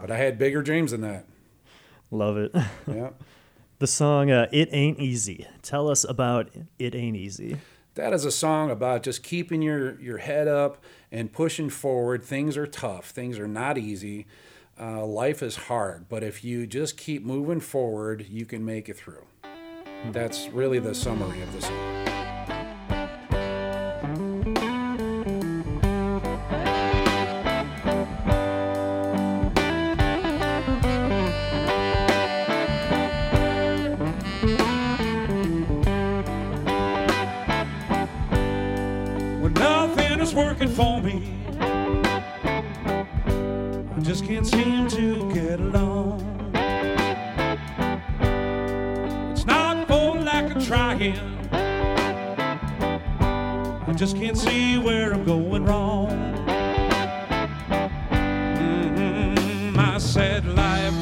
But 0.00 0.10
I 0.10 0.16
had 0.16 0.38
bigger 0.38 0.62
dreams 0.62 0.92
than 0.92 1.00
that. 1.00 1.24
Love 2.10 2.36
it. 2.36 2.52
Yeah. 2.86 3.10
The 3.78 3.86
song 3.86 4.30
uh, 4.30 4.48
"It 4.52 4.68
Ain't 4.72 4.98
Easy." 4.98 5.46
Tell 5.62 5.88
us 5.88 6.04
about 6.04 6.50
"It 6.78 6.94
Ain't 6.94 7.16
Easy." 7.16 7.58
that 7.98 8.12
is 8.12 8.24
a 8.24 8.30
song 8.30 8.70
about 8.70 9.02
just 9.02 9.24
keeping 9.24 9.60
your, 9.60 10.00
your 10.00 10.18
head 10.18 10.46
up 10.46 10.82
and 11.10 11.32
pushing 11.32 11.68
forward. 11.68 12.22
Things 12.22 12.56
are 12.56 12.66
tough, 12.66 13.10
things 13.10 13.40
are 13.40 13.48
not 13.48 13.76
easy. 13.76 14.26
Uh, 14.80 15.04
life 15.04 15.42
is 15.42 15.56
hard, 15.56 16.08
but 16.08 16.22
if 16.22 16.44
you 16.44 16.64
just 16.64 16.96
keep 16.96 17.24
moving 17.24 17.58
forward, 17.58 18.24
you 18.30 18.46
can 18.46 18.64
make 18.64 18.88
it 18.88 18.96
through. 18.96 19.26
That's 20.12 20.48
really 20.50 20.78
the 20.78 20.94
summary 20.94 21.42
of 21.42 21.52
the 21.52 21.62
song. 21.62 22.17
Just 44.08 44.24
can't 44.24 44.46
seem 44.46 44.88
to 44.88 45.30
get 45.34 45.60
along. 45.60 46.18
It's 49.32 49.44
not 49.44 49.86
for 49.86 50.14
lack 50.18 50.56
of 50.56 50.66
trying. 50.66 51.18
I 53.86 53.92
just 53.94 54.16
can't 54.16 54.38
see 54.38 54.78
where 54.78 55.12
I'm 55.12 55.26
going 55.26 55.66
wrong. 55.66 56.08
Mhm, 58.62 59.74
My 59.76 59.98
sad 59.98 60.46
life, 60.46 60.94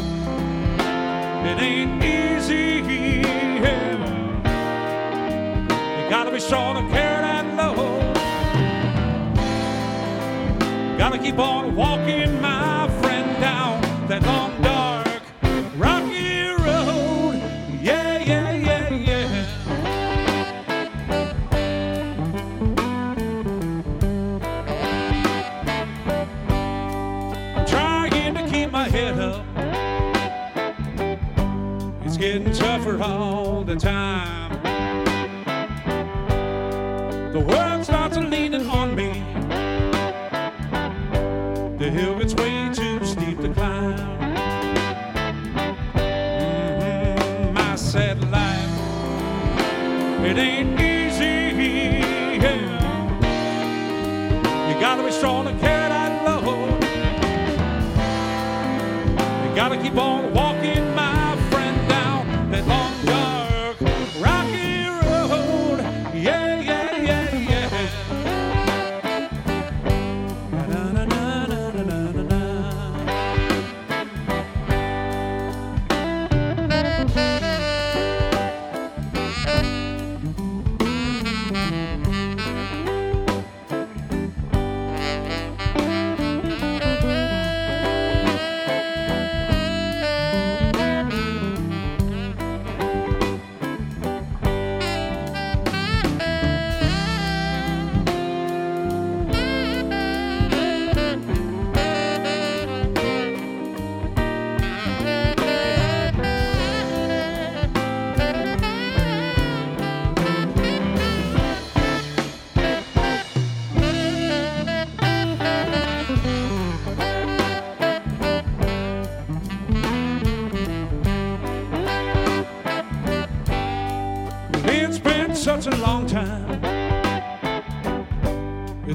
it 1.51 1.63
ain't 1.63 2.03
easy. 2.03 2.83
You 5.97 6.11
gotta 6.11 6.33
be 6.33 6.41
strong 6.41 6.75
to 6.75 6.83
carry 6.93 7.23
that 7.23 7.47
load. 7.57 8.17
Gotta 10.99 11.19
keep 11.19 11.39
on 11.39 11.77
walking, 11.77 12.41
my 12.41 12.56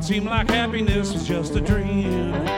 It 0.02 0.06
seemed 0.06 0.26
like 0.26 0.50
happiness 0.50 1.14
was 1.14 1.28
just 1.28 1.56
a 1.56 1.62
dream. 1.62 2.51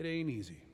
It 0.00 0.06
ain't 0.06 0.30
easy. 0.30 0.69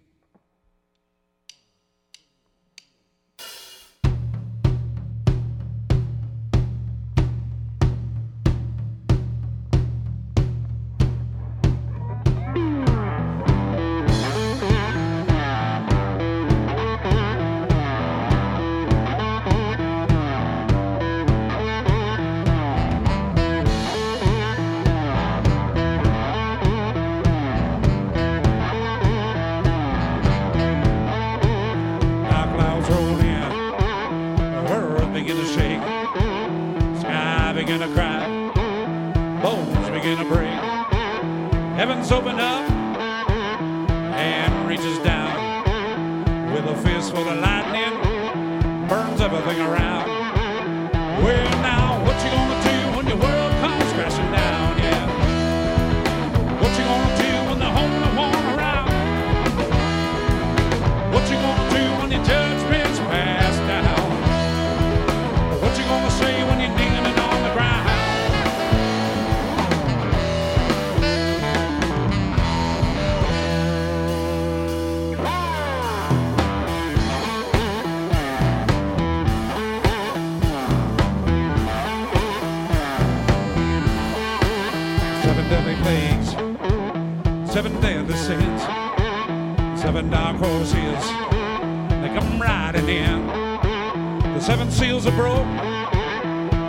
seals 94.77 95.07
are 95.07 95.17
broke, 95.17 95.47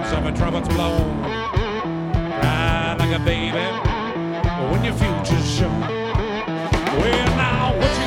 seven 0.08 0.34
trumpets 0.34 0.70
blow. 0.70 0.98
Cry 2.40 2.96
like 2.98 3.14
a 3.14 3.20
baby 3.20 3.68
when 4.72 4.82
your 4.86 4.94
future's 4.94 5.50
shown. 5.52 5.82
Well, 5.82 7.28
now 7.36 7.76
what 7.78 7.92
you 8.00 8.07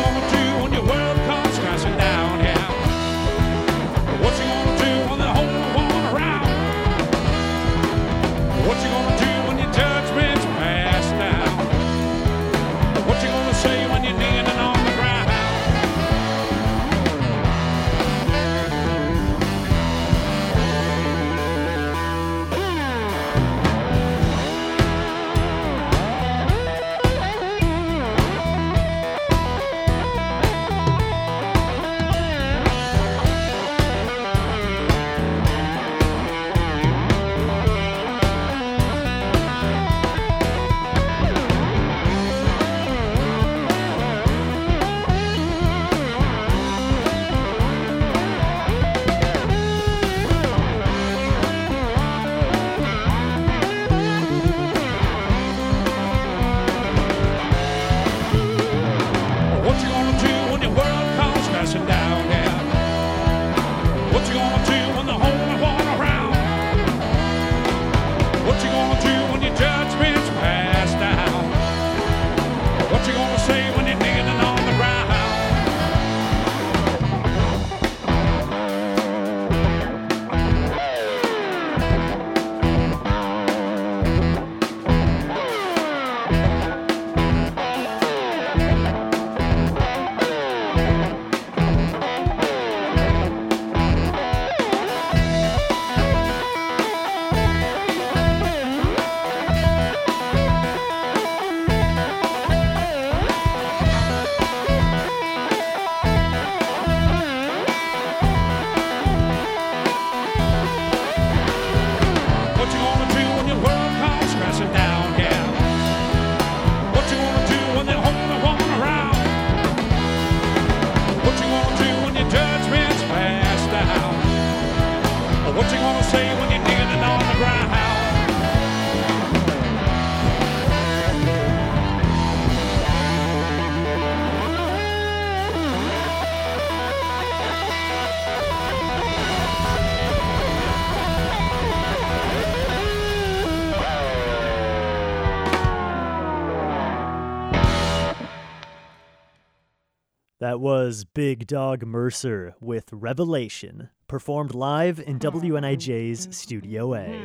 was 150.90 151.04
Big 151.04 151.46
Dog 151.46 151.86
Mercer 151.86 152.56
with 152.60 152.92
Revelation, 152.92 153.90
performed 154.08 154.56
live 154.56 154.98
in 154.98 155.20
WNIJ's 155.20 156.36
Studio 156.36 156.96
A. 156.96 157.16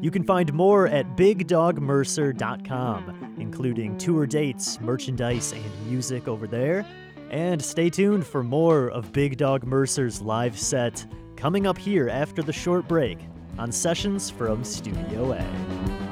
You 0.00 0.12
can 0.12 0.22
find 0.22 0.52
more 0.52 0.86
at 0.86 1.16
bigdogmercer.com, 1.16 3.34
including 3.40 3.98
tour 3.98 4.24
dates, 4.24 4.80
merchandise, 4.80 5.50
and 5.50 5.88
music 5.88 6.28
over 6.28 6.46
there. 6.46 6.86
And 7.32 7.60
stay 7.60 7.90
tuned 7.90 8.24
for 8.24 8.44
more 8.44 8.88
of 8.90 9.12
Big 9.12 9.36
Dog 9.36 9.66
Mercer's 9.66 10.22
live 10.22 10.56
set 10.56 11.04
coming 11.34 11.66
up 11.66 11.76
here 11.76 12.08
after 12.08 12.40
the 12.40 12.52
short 12.52 12.86
break 12.86 13.18
on 13.58 13.72
Sessions 13.72 14.30
from 14.30 14.62
Studio 14.62 15.32
A. 15.32 16.09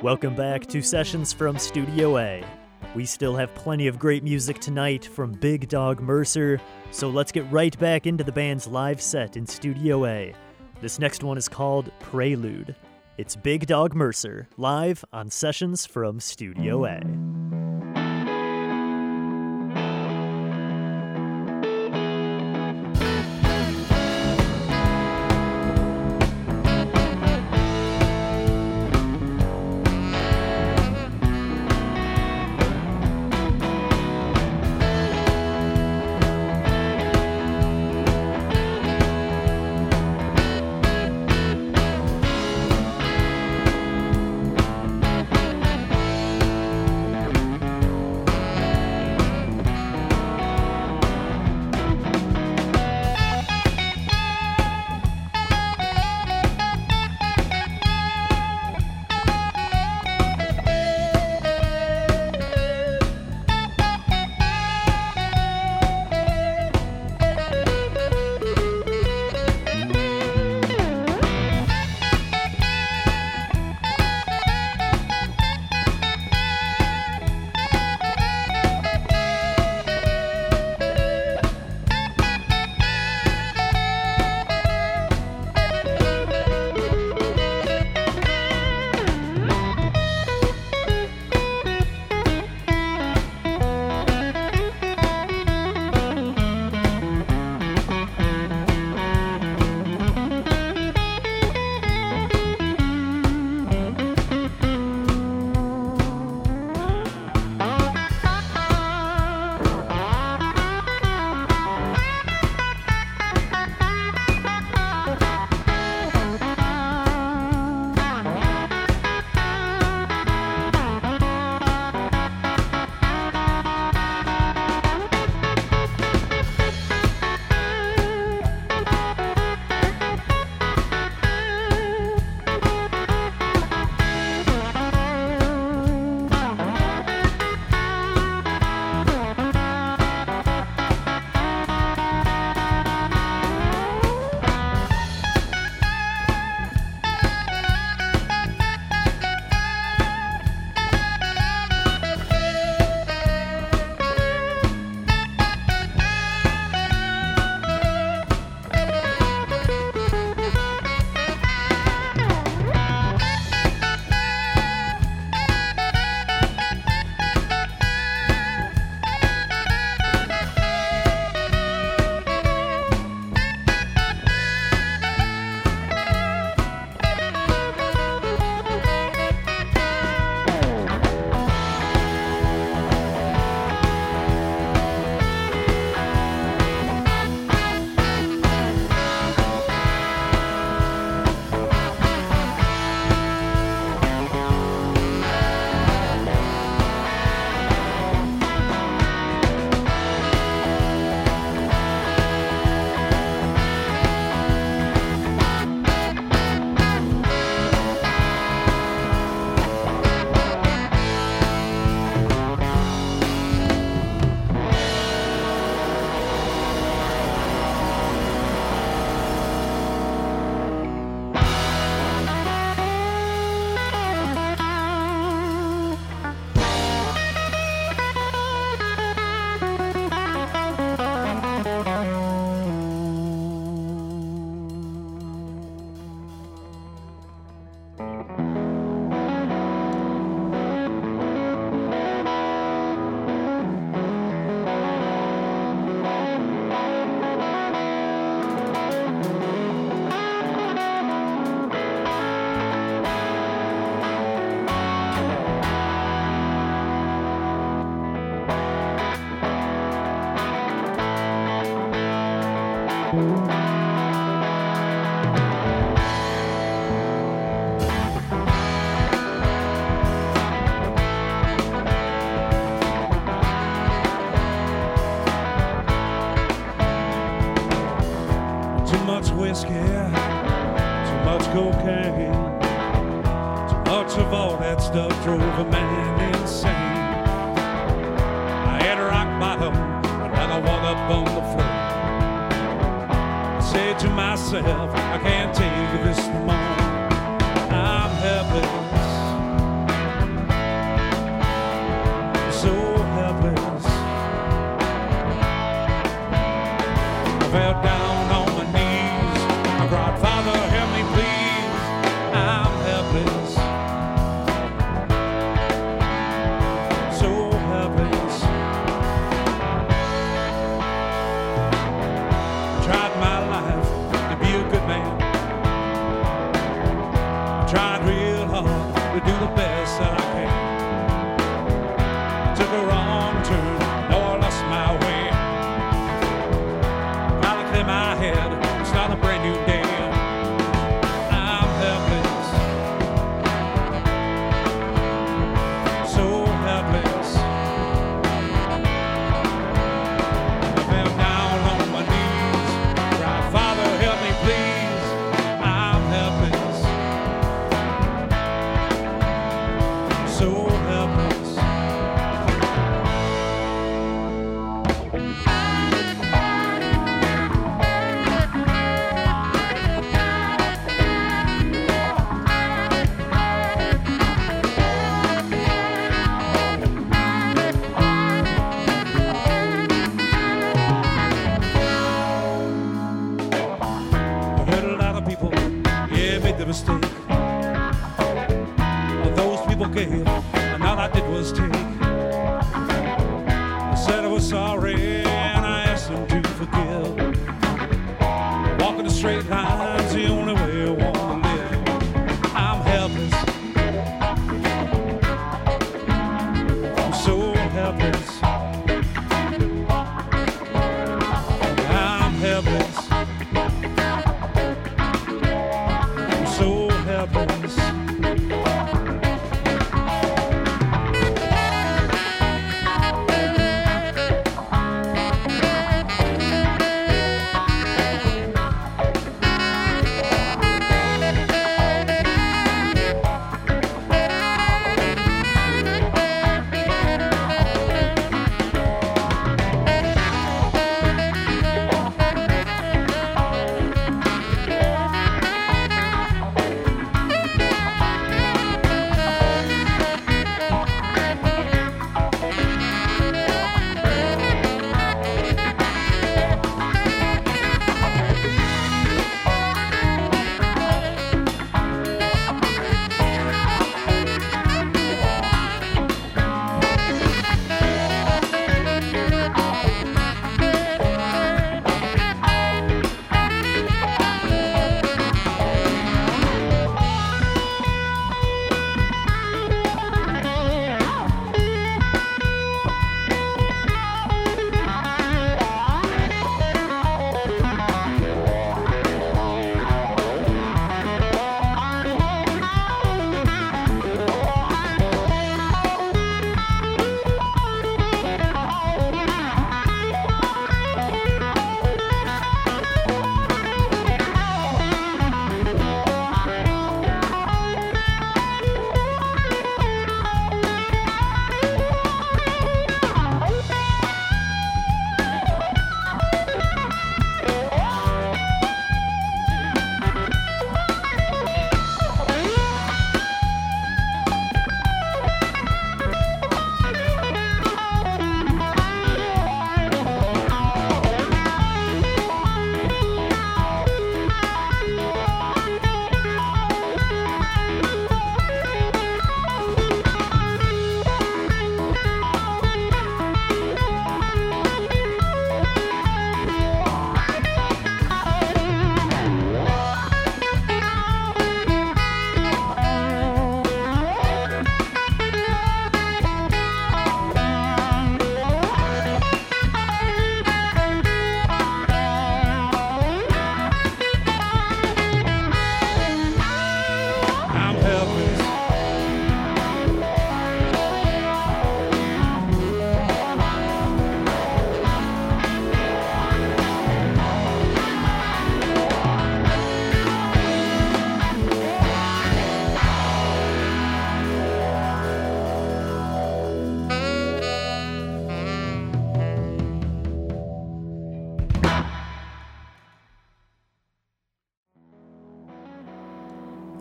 Welcome 0.00 0.36
back 0.36 0.64
to 0.66 0.80
Sessions 0.80 1.32
from 1.32 1.58
Studio 1.58 2.18
A. 2.18 2.44
We 2.94 3.04
still 3.04 3.34
have 3.34 3.52
plenty 3.56 3.88
of 3.88 3.98
great 3.98 4.22
music 4.22 4.60
tonight 4.60 5.04
from 5.04 5.32
Big 5.32 5.68
Dog 5.68 6.00
Mercer, 6.00 6.60
so 6.92 7.08
let's 7.08 7.32
get 7.32 7.50
right 7.50 7.76
back 7.80 8.06
into 8.06 8.22
the 8.22 8.30
band's 8.30 8.68
live 8.68 9.02
set 9.02 9.36
in 9.36 9.44
Studio 9.44 10.06
A. 10.06 10.32
This 10.80 11.00
next 11.00 11.24
one 11.24 11.36
is 11.36 11.48
called 11.48 11.90
Prelude. 11.98 12.76
It's 13.16 13.34
Big 13.34 13.66
Dog 13.66 13.96
Mercer, 13.96 14.46
live 14.56 15.04
on 15.12 15.30
Sessions 15.30 15.84
from 15.84 16.20
Studio 16.20 16.84
A. 16.84 17.00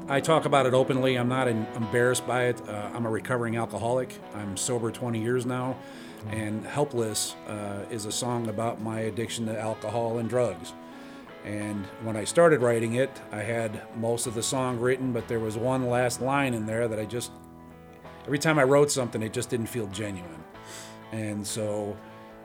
I 0.09 0.21
talk 0.21 0.45
about 0.45 0.65
it 0.65 0.73
openly. 0.73 1.17
I'm 1.17 1.27
not 1.27 1.49
em- 1.49 1.67
embarrassed 1.75 2.25
by 2.25 2.45
it. 2.45 2.61
Uh, 2.69 2.89
I'm 2.93 3.05
a 3.05 3.09
recovering 3.09 3.57
alcoholic. 3.57 4.17
I'm 4.33 4.55
sober 4.55 4.89
20 4.89 5.21
years 5.21 5.45
now. 5.45 5.75
And 6.31 6.65
Helpless 6.65 7.35
uh, 7.47 7.83
is 7.91 8.05
a 8.05 8.11
song 8.11 8.47
about 8.47 8.81
my 8.81 9.01
addiction 9.01 9.45
to 9.47 9.59
alcohol 9.59 10.19
and 10.19 10.29
drugs. 10.29 10.73
And 11.43 11.85
when 12.03 12.15
I 12.15 12.23
started 12.23 12.61
writing 12.61 12.95
it, 12.95 13.21
I 13.33 13.39
had 13.39 13.81
most 13.97 14.27
of 14.27 14.33
the 14.33 14.43
song 14.43 14.79
written, 14.79 15.11
but 15.11 15.27
there 15.27 15.39
was 15.41 15.57
one 15.57 15.89
last 15.89 16.21
line 16.21 16.53
in 16.53 16.65
there 16.65 16.87
that 16.87 16.99
I 16.99 17.05
just, 17.05 17.31
every 18.25 18.39
time 18.39 18.57
I 18.59 18.63
wrote 18.63 18.89
something, 18.89 19.21
it 19.21 19.33
just 19.33 19.49
didn't 19.49 19.67
feel 19.67 19.87
genuine. 19.87 20.43
And 21.11 21.45
so 21.45 21.97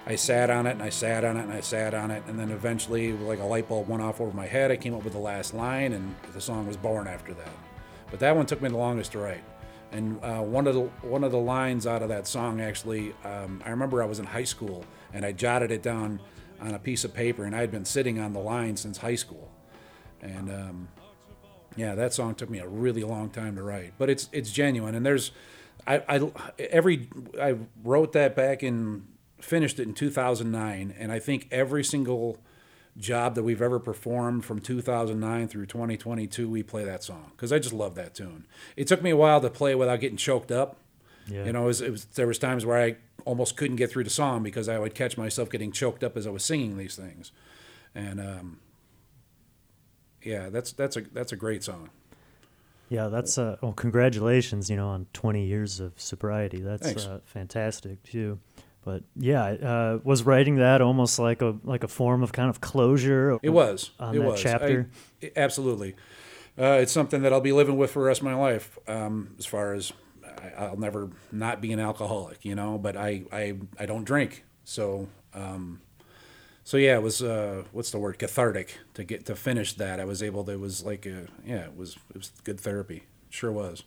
I 0.07 0.17
sat 0.17 0.51
on 0.51 0.67
it 0.67 0.73
and 0.73 0.83
I 0.83 0.89
sat 0.89 1.25
on 1.25 1.37
it 1.37 1.43
and 1.43 1.53
I 1.53 1.61
sat 1.61 1.95
on 1.95 2.11
it. 2.11 2.23
And 2.27 2.39
then 2.39 2.51
eventually, 2.51 3.13
like 3.13 3.39
a 3.39 3.45
light 3.45 3.69
bulb 3.69 3.89
went 3.89 4.03
off 4.03 4.21
over 4.21 4.37
my 4.37 4.47
head. 4.47 4.71
I 4.71 4.77
came 4.77 4.95
up 4.95 5.05
with 5.05 5.13
the 5.13 5.19
last 5.21 5.55
line, 5.55 5.93
and 5.93 6.15
the 6.33 6.41
song 6.41 6.67
was 6.67 6.77
born 6.77 7.07
after 7.07 7.33
that. 7.35 7.53
But 8.11 8.21
that 8.21 8.35
one 8.35 8.47
took 8.47 8.61
me 8.61 8.69
the 8.69 8.77
longest 8.77 9.13
to 9.13 9.19
write. 9.19 9.45
And 9.93 10.19
uh, 10.25 10.41
one 10.41 10.67
of 10.67 10.75
the 10.75 10.83
one 11.07 11.23
of 11.23 11.33
the 11.33 11.39
lines 11.39 11.87
out 11.87 12.03
of 12.03 12.09
that 12.09 12.27
song 12.27 12.61
actually, 12.61 13.15
um, 13.25 13.63
I 13.65 13.71
remember 13.71 14.03
I 14.03 14.07
was 14.07 14.19
in 14.19 14.27
high 14.27 14.45
school 14.45 14.85
and 15.13 15.25
I 15.25 15.33
jotted 15.33 15.71
it 15.71 15.83
down 15.83 16.19
on 16.61 16.75
a 16.75 16.79
piece 16.79 17.05
of 17.05 17.13
paper, 17.13 17.45
and 17.45 17.55
I 17.55 17.61
had 17.61 17.71
been 17.71 17.85
sitting 17.85 18.19
on 18.19 18.33
the 18.33 18.41
line 18.41 18.77
since 18.77 18.99
high 18.99 19.17
school. 19.17 19.51
And 20.21 20.51
um, 20.51 20.89
yeah, 21.77 21.95
that 21.95 22.13
song 22.13 22.35
took 22.35 22.51
me 22.51 22.59
a 22.59 22.67
really 22.67 23.05
long 23.05 23.31
time 23.31 23.57
to 23.57 23.63
write, 23.63 23.93
but 23.99 24.11
it's 24.11 24.29
it's 24.33 24.51
genuine. 24.51 24.95
And 24.95 25.05
there's, 25.05 25.33
I, 25.87 26.03
I 26.09 26.31
every 26.59 27.09
I 27.41 27.57
wrote 27.83 28.13
that 28.13 28.35
back 28.35 28.63
in 28.63 29.07
finished 29.43 29.79
it 29.79 29.87
in 29.87 29.95
2009, 29.95 30.95
and 30.99 31.13
I 31.13 31.19
think 31.19 31.49
every 31.51 31.85
single 31.85 32.39
job 32.97 33.35
that 33.35 33.43
we've 33.43 33.63
ever 33.63 33.79
performed 33.79 34.45
from 34.45 34.61
2009 34.61 35.49
through 35.49 35.67
2022, 35.67 36.49
we 36.49 36.63
play 36.63 36.85
that 36.85 37.03
song 37.03 37.33
because 37.33 37.53
I 37.53 37.59
just 37.59 37.73
love 37.73 37.95
that 37.95 38.15
tune. 38.15 38.47
It 38.77 38.87
took 38.87 39.03
me 39.03 39.11
a 39.11 39.17
while 39.17 39.41
to 39.41 39.51
play 39.51 39.75
without 39.75 40.01
getting 40.01 40.17
choked 40.17 40.51
up. 40.51 40.77
Yeah. 41.27 41.45
You 41.45 41.53
know, 41.53 41.65
it 41.65 41.67
was, 41.67 41.81
it 41.81 41.91
was, 41.91 42.05
there 42.07 42.27
was 42.27 42.39
times 42.39 42.67
where 42.67 42.83
I 42.83 42.97
almost 43.25 43.57
couldn't 43.57 43.77
get 43.77 43.91
through 43.91 44.05
the 44.05 44.11
song 44.11 44.43
because 44.43 44.69
I 44.69 44.79
would 44.79 44.95
catch 44.95 45.17
myself 45.17 45.51
getting 45.51 45.73
choked 45.73 46.03
up 46.05 46.17
as 46.17 46.27
I 46.27 46.31
was 46.31 46.45
singing 46.45 46.77
these 46.77 46.97
things, 46.97 47.33
and 47.95 48.21
um, 48.21 48.61
yeah, 50.23 50.49
that's 50.51 50.73
that's 50.73 50.97
a 50.97 51.03
that's 51.03 51.33
a 51.33 51.37
great 51.37 51.63
song. 51.63 51.91
Yeah, 52.89 53.09
that's 53.09 53.39
uh, 53.39 53.57
well, 53.63 53.73
congratulations, 53.73 54.69
you 54.69 54.77
know, 54.77 54.89
on 54.89 55.07
20 55.15 55.47
years 55.47 55.81
of 55.81 55.99
sobriety. 55.99 56.61
That's 56.61 57.07
uh, 57.07 57.21
fantastic 57.25 58.03
too. 58.03 58.39
But 58.85 59.05
yeah, 59.17 59.45
uh, 59.45 59.99
was 60.03 60.25
writing 60.25 60.57
that 60.57 60.81
almost 60.81 61.19
like 61.19 61.41
a 61.41 61.57
like 61.63 61.85
a 61.85 61.89
form 61.89 62.23
of 62.23 62.33
kind 62.33 62.51
of 62.51 62.61
closure. 62.61 63.39
It 63.43 63.51
was. 63.51 63.91
on 64.01 64.15
it 64.15 64.19
that 64.19 64.27
was. 64.27 64.43
chapter. 64.43 64.89
I, 65.23 65.31
absolutely. 65.37 65.95
Uh, 66.59 66.79
it's 66.81 66.93
something 66.93 67.23
that 67.23 67.33
I'll 67.33 67.41
be 67.41 67.53
living 67.53 67.77
with 67.77 67.93
for 67.93 68.01
the 68.01 68.07
rest 68.07 68.21
of 68.21 68.25
my 68.25 68.35
life. 68.35 68.79
Um, 68.89 69.37
as 69.39 69.47
far 69.47 69.73
as 69.73 69.93
I, 70.25 70.65
I'll 70.65 70.77
never 70.77 71.11
not 71.31 71.61
be 71.61 71.73
an 71.73 71.81
alcoholic, 71.81 72.45
you 72.45 72.55
know. 72.55 72.77
But 72.77 72.97
I 72.97 73.23
I, 73.33 73.55
I 73.79 73.87
don't 73.87 74.05
drink, 74.05 74.45
so 74.65 75.09
um, 75.33 75.81
so 76.65 76.77
yeah, 76.77 76.97
it 76.97 77.03
was 77.03 77.23
uh, 77.23 77.65
what's 77.73 77.91
the 77.91 77.99
word 77.99 78.19
cathartic 78.19 78.79
to 78.95 79.05
get 79.05 79.27
to 79.27 79.37
finish 79.37 79.75
that. 79.75 80.01
I 80.01 80.05
was 80.05 80.23
able 80.23 80.45
to. 80.45 80.53
It 80.53 80.61
was 80.61 80.85
like 80.85 81.07
a 81.07 81.27
yeah, 81.45 81.65
it 81.65 81.77
was 81.77 81.97
it 82.11 82.17
was 82.17 82.33
good 82.45 82.61
therapy. 82.61 83.05
Sure 83.31 83.53
was. 83.53 83.85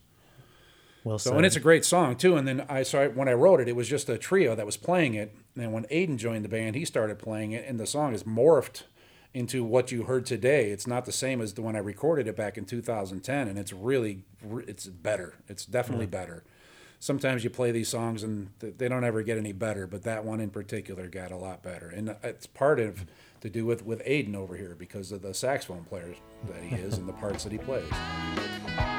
Well 1.05 1.19
So 1.19 1.29
said. 1.29 1.37
and 1.37 1.45
it's 1.45 1.55
a 1.55 1.61
great 1.61 1.85
song 1.85 2.17
too. 2.17 2.35
And 2.35 2.45
then 2.45 2.65
I 2.67 2.83
so 2.83 3.03
I, 3.03 3.07
when 3.07 3.29
I 3.29 3.33
wrote 3.33 3.61
it, 3.61 3.69
it 3.69 3.75
was 3.75 3.87
just 3.87 4.09
a 4.09 4.17
trio 4.17 4.55
that 4.55 4.65
was 4.65 4.75
playing 4.75 5.13
it. 5.13 5.33
And 5.55 5.71
when 5.71 5.85
Aiden 5.85 6.17
joined 6.17 6.43
the 6.43 6.49
band, 6.49 6.75
he 6.75 6.83
started 6.83 7.19
playing 7.19 7.53
it, 7.53 7.63
and 7.65 7.79
the 7.79 7.85
song 7.85 8.13
is 8.13 8.23
morphed 8.23 8.83
into 9.33 9.63
what 9.63 9.91
you 9.91 10.03
heard 10.03 10.25
today. 10.25 10.71
It's 10.71 10.87
not 10.87 11.05
the 11.05 11.11
same 11.11 11.41
as 11.41 11.53
the 11.53 11.61
when 11.61 11.75
I 11.75 11.79
recorded 11.79 12.27
it 12.27 12.35
back 12.35 12.57
in 12.57 12.65
2010, 12.65 13.47
and 13.47 13.59
it's 13.59 13.71
really 13.71 14.23
it's 14.67 14.87
better. 14.87 15.35
It's 15.47 15.65
definitely 15.65 16.07
mm. 16.07 16.11
better. 16.11 16.43
Sometimes 16.99 17.43
you 17.43 17.49
play 17.51 17.71
these 17.71 17.89
songs 17.89 18.23
and 18.23 18.49
they 18.59 18.87
don't 18.87 19.03
ever 19.03 19.21
get 19.21 19.37
any 19.37 19.51
better, 19.51 19.85
but 19.85 20.03
that 20.03 20.25
one 20.25 20.39
in 20.39 20.49
particular 20.49 21.07
got 21.07 21.31
a 21.31 21.37
lot 21.37 21.61
better, 21.61 21.87
and 21.87 22.09
uh, 22.09 22.15
it's 22.23 22.47
part 22.47 22.79
of 22.79 23.05
to 23.41 23.49
do 23.49 23.65
with 23.65 23.85
with 23.85 24.03
Aiden 24.05 24.35
over 24.35 24.55
here 24.55 24.75
because 24.77 25.11
of 25.11 25.21
the 25.21 25.33
saxophone 25.33 25.83
player 25.83 26.15
that 26.47 26.63
he 26.63 26.75
is 26.75 26.97
and 26.97 27.07
the 27.07 27.13
parts 27.13 27.43
that 27.43 27.51
he 27.51 27.59
plays. 27.59 28.94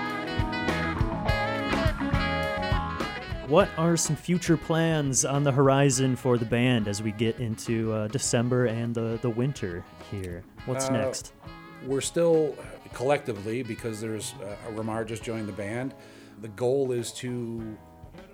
What 3.49 3.69
are 3.79 3.97
some 3.97 4.17
future 4.17 4.57
plans 4.57 5.25
on 5.25 5.45
the 5.45 5.53
horizon 5.53 6.17
for 6.17 6.37
the 6.37 6.45
band 6.45 6.89
as 6.89 7.01
we 7.01 7.13
get 7.13 7.39
into 7.39 7.93
uh, 7.93 8.09
December 8.09 8.67
and 8.67 8.93
the, 8.93 9.21
the 9.23 9.31
winter 9.31 9.85
here? 10.11 10.43
What's 10.65 10.89
Uh, 10.89 10.93
next? 10.95 11.33
we're 11.85 12.01
still 12.01 12.57
collectively 12.93 13.63
because 13.63 14.01
there's 14.01 14.35
uh, 14.43 14.73
Ramar 14.73 15.05
just 15.05 15.23
joined 15.23 15.47
the 15.47 15.53
band. 15.53 15.95
The 16.41 16.49
goal 16.49 16.91
is 16.91 17.13
to 17.15 17.77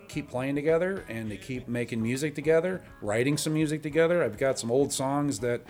keep 0.09 0.31
playing 0.31 0.55
together 0.55 1.05
and 1.11 1.29
to 1.29 1.37
keep 1.37 1.69
making 1.69 2.01
music 2.03 2.35
together, 2.35 2.83
writing 3.03 3.37
some 3.37 3.53
music 3.53 3.83
together. 3.83 4.25
I've 4.25 4.39
got 4.39 4.59
some 4.59 4.71
old 4.71 4.93
songs 4.95 5.41
that 5.41 5.63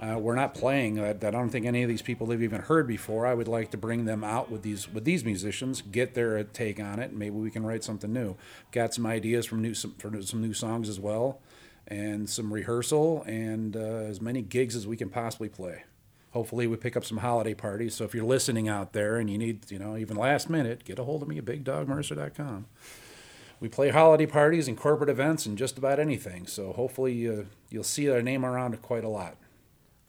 uh, 0.00 0.18
we're 0.18 0.34
not 0.34 0.54
playing 0.54 0.94
that, 0.94 1.20
that 1.20 1.34
I 1.34 1.38
don't 1.38 1.50
think 1.50 1.66
any 1.66 1.82
of 1.82 1.88
these 1.88 2.00
people 2.00 2.30
have 2.30 2.42
even 2.42 2.62
heard 2.62 2.86
before. 2.86 3.26
I 3.26 3.34
would 3.34 3.48
like 3.48 3.70
to 3.72 3.76
bring 3.76 4.06
them 4.06 4.24
out 4.24 4.50
with 4.50 4.62
these 4.62 4.88
with 4.92 5.04
these 5.04 5.24
musicians, 5.24 5.82
get 5.82 6.14
their 6.14 6.42
take 6.42 6.80
on 6.80 6.98
it. 6.98 7.10
and 7.10 7.18
Maybe 7.18 7.36
we 7.36 7.50
can 7.50 7.66
write 7.66 7.84
something 7.84 8.12
new. 8.12 8.36
Got 8.72 8.94
some 8.94 9.04
ideas 9.04 9.44
from 9.44 9.60
new 9.60 9.74
some, 9.74 9.94
for 9.98 10.22
some 10.22 10.40
new 10.40 10.54
songs 10.54 10.88
as 10.88 10.98
well, 10.98 11.40
and 11.86 12.30
some 12.30 12.52
rehearsal 12.52 13.22
and 13.26 13.76
uh, 13.76 13.80
as 13.80 14.22
many 14.22 14.40
gigs 14.40 14.74
as 14.74 14.86
we 14.86 14.96
can 14.96 15.10
possibly 15.10 15.50
play 15.50 15.84
hopefully 16.30 16.66
we 16.66 16.76
pick 16.76 16.96
up 16.96 17.04
some 17.04 17.18
holiday 17.18 17.54
parties 17.54 17.94
so 17.94 18.04
if 18.04 18.14
you're 18.14 18.24
listening 18.24 18.68
out 18.68 18.92
there 18.92 19.16
and 19.16 19.28
you 19.28 19.36
need 19.36 19.70
you 19.70 19.78
know 19.78 19.96
even 19.96 20.16
last 20.16 20.48
minute 20.48 20.84
get 20.84 20.98
a 20.98 21.04
hold 21.04 21.22
of 21.22 21.28
me 21.28 21.38
at 21.38 21.44
bigdogmercer.com 21.44 22.66
we 23.58 23.68
play 23.68 23.90
holiday 23.90 24.26
parties 24.26 24.68
and 24.68 24.76
corporate 24.76 25.10
events 25.10 25.44
and 25.46 25.58
just 25.58 25.76
about 25.76 25.98
anything 25.98 26.46
so 26.46 26.72
hopefully 26.72 27.28
uh, 27.28 27.42
you'll 27.68 27.82
see 27.82 28.08
our 28.08 28.22
name 28.22 28.44
around 28.44 28.80
quite 28.82 29.04
a 29.04 29.08
lot 29.08 29.36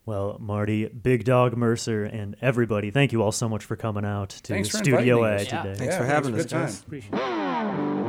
Well, 0.05 0.37
Marty, 0.39 0.87
Big 0.87 1.25
Dog 1.25 1.55
Mercer, 1.55 2.03
and 2.03 2.35
everybody, 2.41 2.89
thank 2.91 3.11
you 3.11 3.21
all 3.21 3.31
so 3.31 3.47
much 3.47 3.63
for 3.63 3.75
coming 3.75 4.03
out 4.03 4.29
to 4.29 4.53
Thanks 4.53 4.69
for 4.69 4.77
Studio 4.77 5.23
A 5.23 5.31
inviting 5.31 5.47
us. 5.47 5.51
Yeah. 5.53 5.61
today. 5.63 5.75
Thanks 5.77 5.93
Yeah, 5.93 5.97
for 5.97 6.03
it 6.03 6.07
was 6.07 6.11
having 6.13 6.33
a 6.33 6.37
us, 6.37 6.43
good 6.43 6.49
time. 6.49 6.65
guys. 6.65 6.79
Appreciate 6.81 7.13
it. 7.13 8.00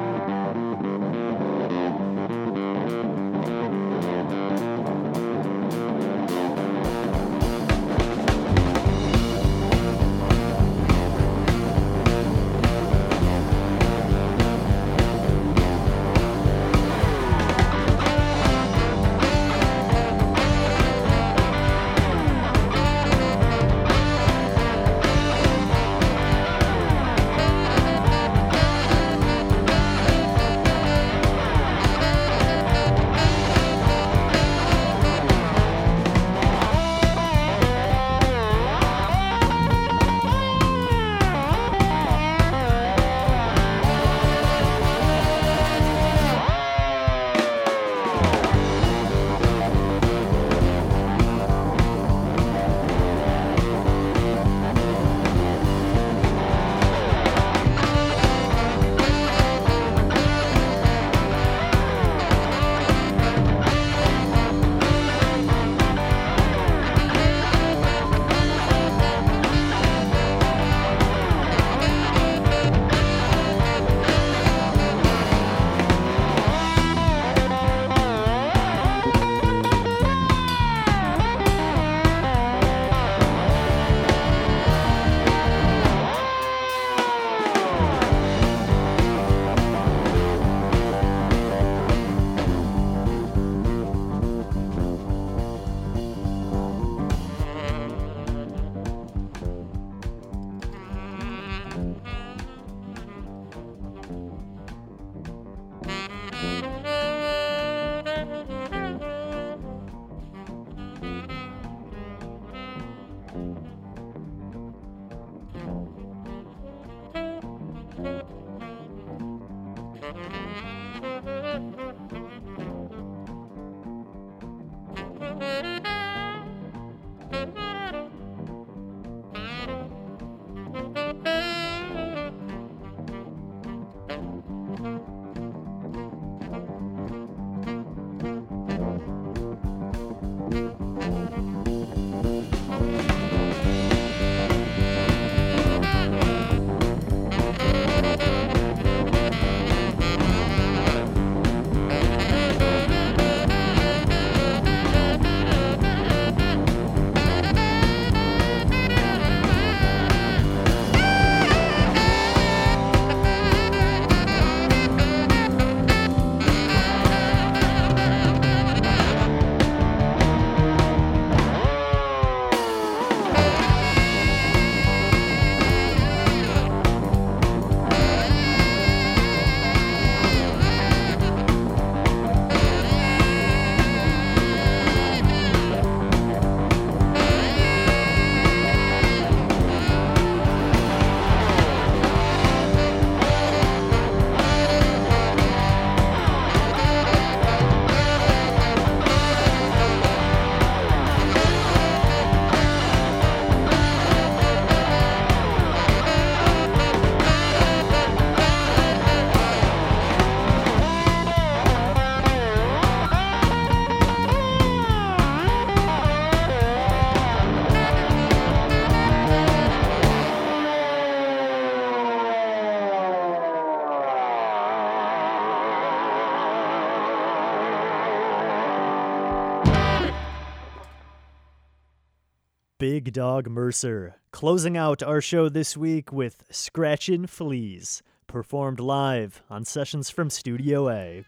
Big 233.13 233.17
Dog 233.17 233.51
Mercer, 233.51 234.17
closing 234.31 234.75
out 234.75 235.03
our 235.03 235.21
show 235.21 235.51
this 235.51 235.77
week 235.77 236.11
with 236.11 236.49
Scratchin' 236.51 237.29
Fleas, 237.29 238.03
performed 238.27 238.81
live 238.81 239.43
on 239.51 239.67
sessions 239.67 240.09
from 240.09 240.31
Studio 240.31 240.89
A. 240.89 241.23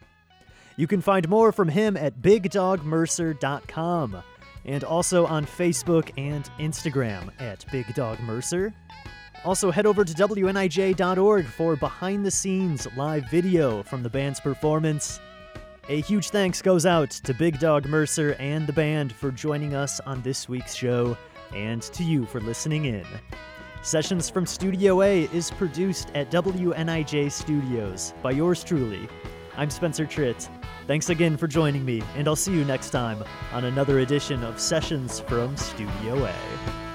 You 0.78 0.87
can 0.87 1.03
find 1.03 1.28
more 1.28 1.53
from 1.53 1.68
him 1.68 1.95
at 1.99 2.22
bigdogmercer.com 2.22 4.22
and 4.64 4.82
also 4.82 5.26
on 5.26 5.45
Facebook 5.45 6.11
and 6.16 6.49
Instagram 6.59 7.28
at 7.39 7.70
Big 7.70 7.95
Dog 7.95 8.18
Mercer. 8.20 8.72
Also, 9.45 9.70
head 9.70 9.85
over 9.85 10.07
to 10.07 10.14
WNIJ.org 10.14 11.45
for 11.45 11.76
behind 11.76 12.24
the 12.24 12.30
scenes 12.30 12.89
live 12.97 13.28
video 13.28 13.82
from 13.82 14.03
the 14.03 14.09
band's 14.09 14.41
performance. 14.41 15.20
A 15.91 16.01
huge 16.01 16.30
thanks 16.30 16.62
goes 16.62 16.87
out 16.87 17.11
to 17.11 17.35
Big 17.35 17.59
Dog 17.59 17.85
Mercer 17.85 18.37
and 18.39 18.66
the 18.66 18.72
band 18.72 19.12
for 19.12 19.30
joining 19.30 19.74
us 19.74 20.01
on 20.01 20.22
this 20.22 20.49
week's 20.49 20.74
show, 20.74 21.14
and 21.55 21.83
to 21.83 22.03
you 22.03 22.27
for 22.27 22.41
listening 22.41 22.85
in. 22.87 23.07
Sessions 23.83 24.31
from 24.31 24.47
Studio 24.47 25.03
A 25.03 25.25
is 25.25 25.51
produced 25.51 26.11
at 26.15 26.31
WNIJ 26.31 27.31
Studios 27.31 28.15
by 28.23 28.31
yours 28.31 28.65
truly. 28.65 29.09
I'm 29.57 29.71
Spencer 29.71 30.07
Tritt. 30.07 30.49
Thanks 30.87 31.11
again 31.11 31.37
for 31.37 31.47
joining 31.47 31.85
me, 31.85 32.03
and 32.17 32.27
I'll 32.27 32.37
see 32.37 32.53
you 32.53 32.65
next 32.65 32.91
time 32.91 33.23
on 33.53 33.65
another 33.65 34.01
edition 34.01 34.43
of 34.43 34.59
Sessions 34.59 35.21
from 35.21 35.57
Studio 35.57 36.25
A. 36.25 36.93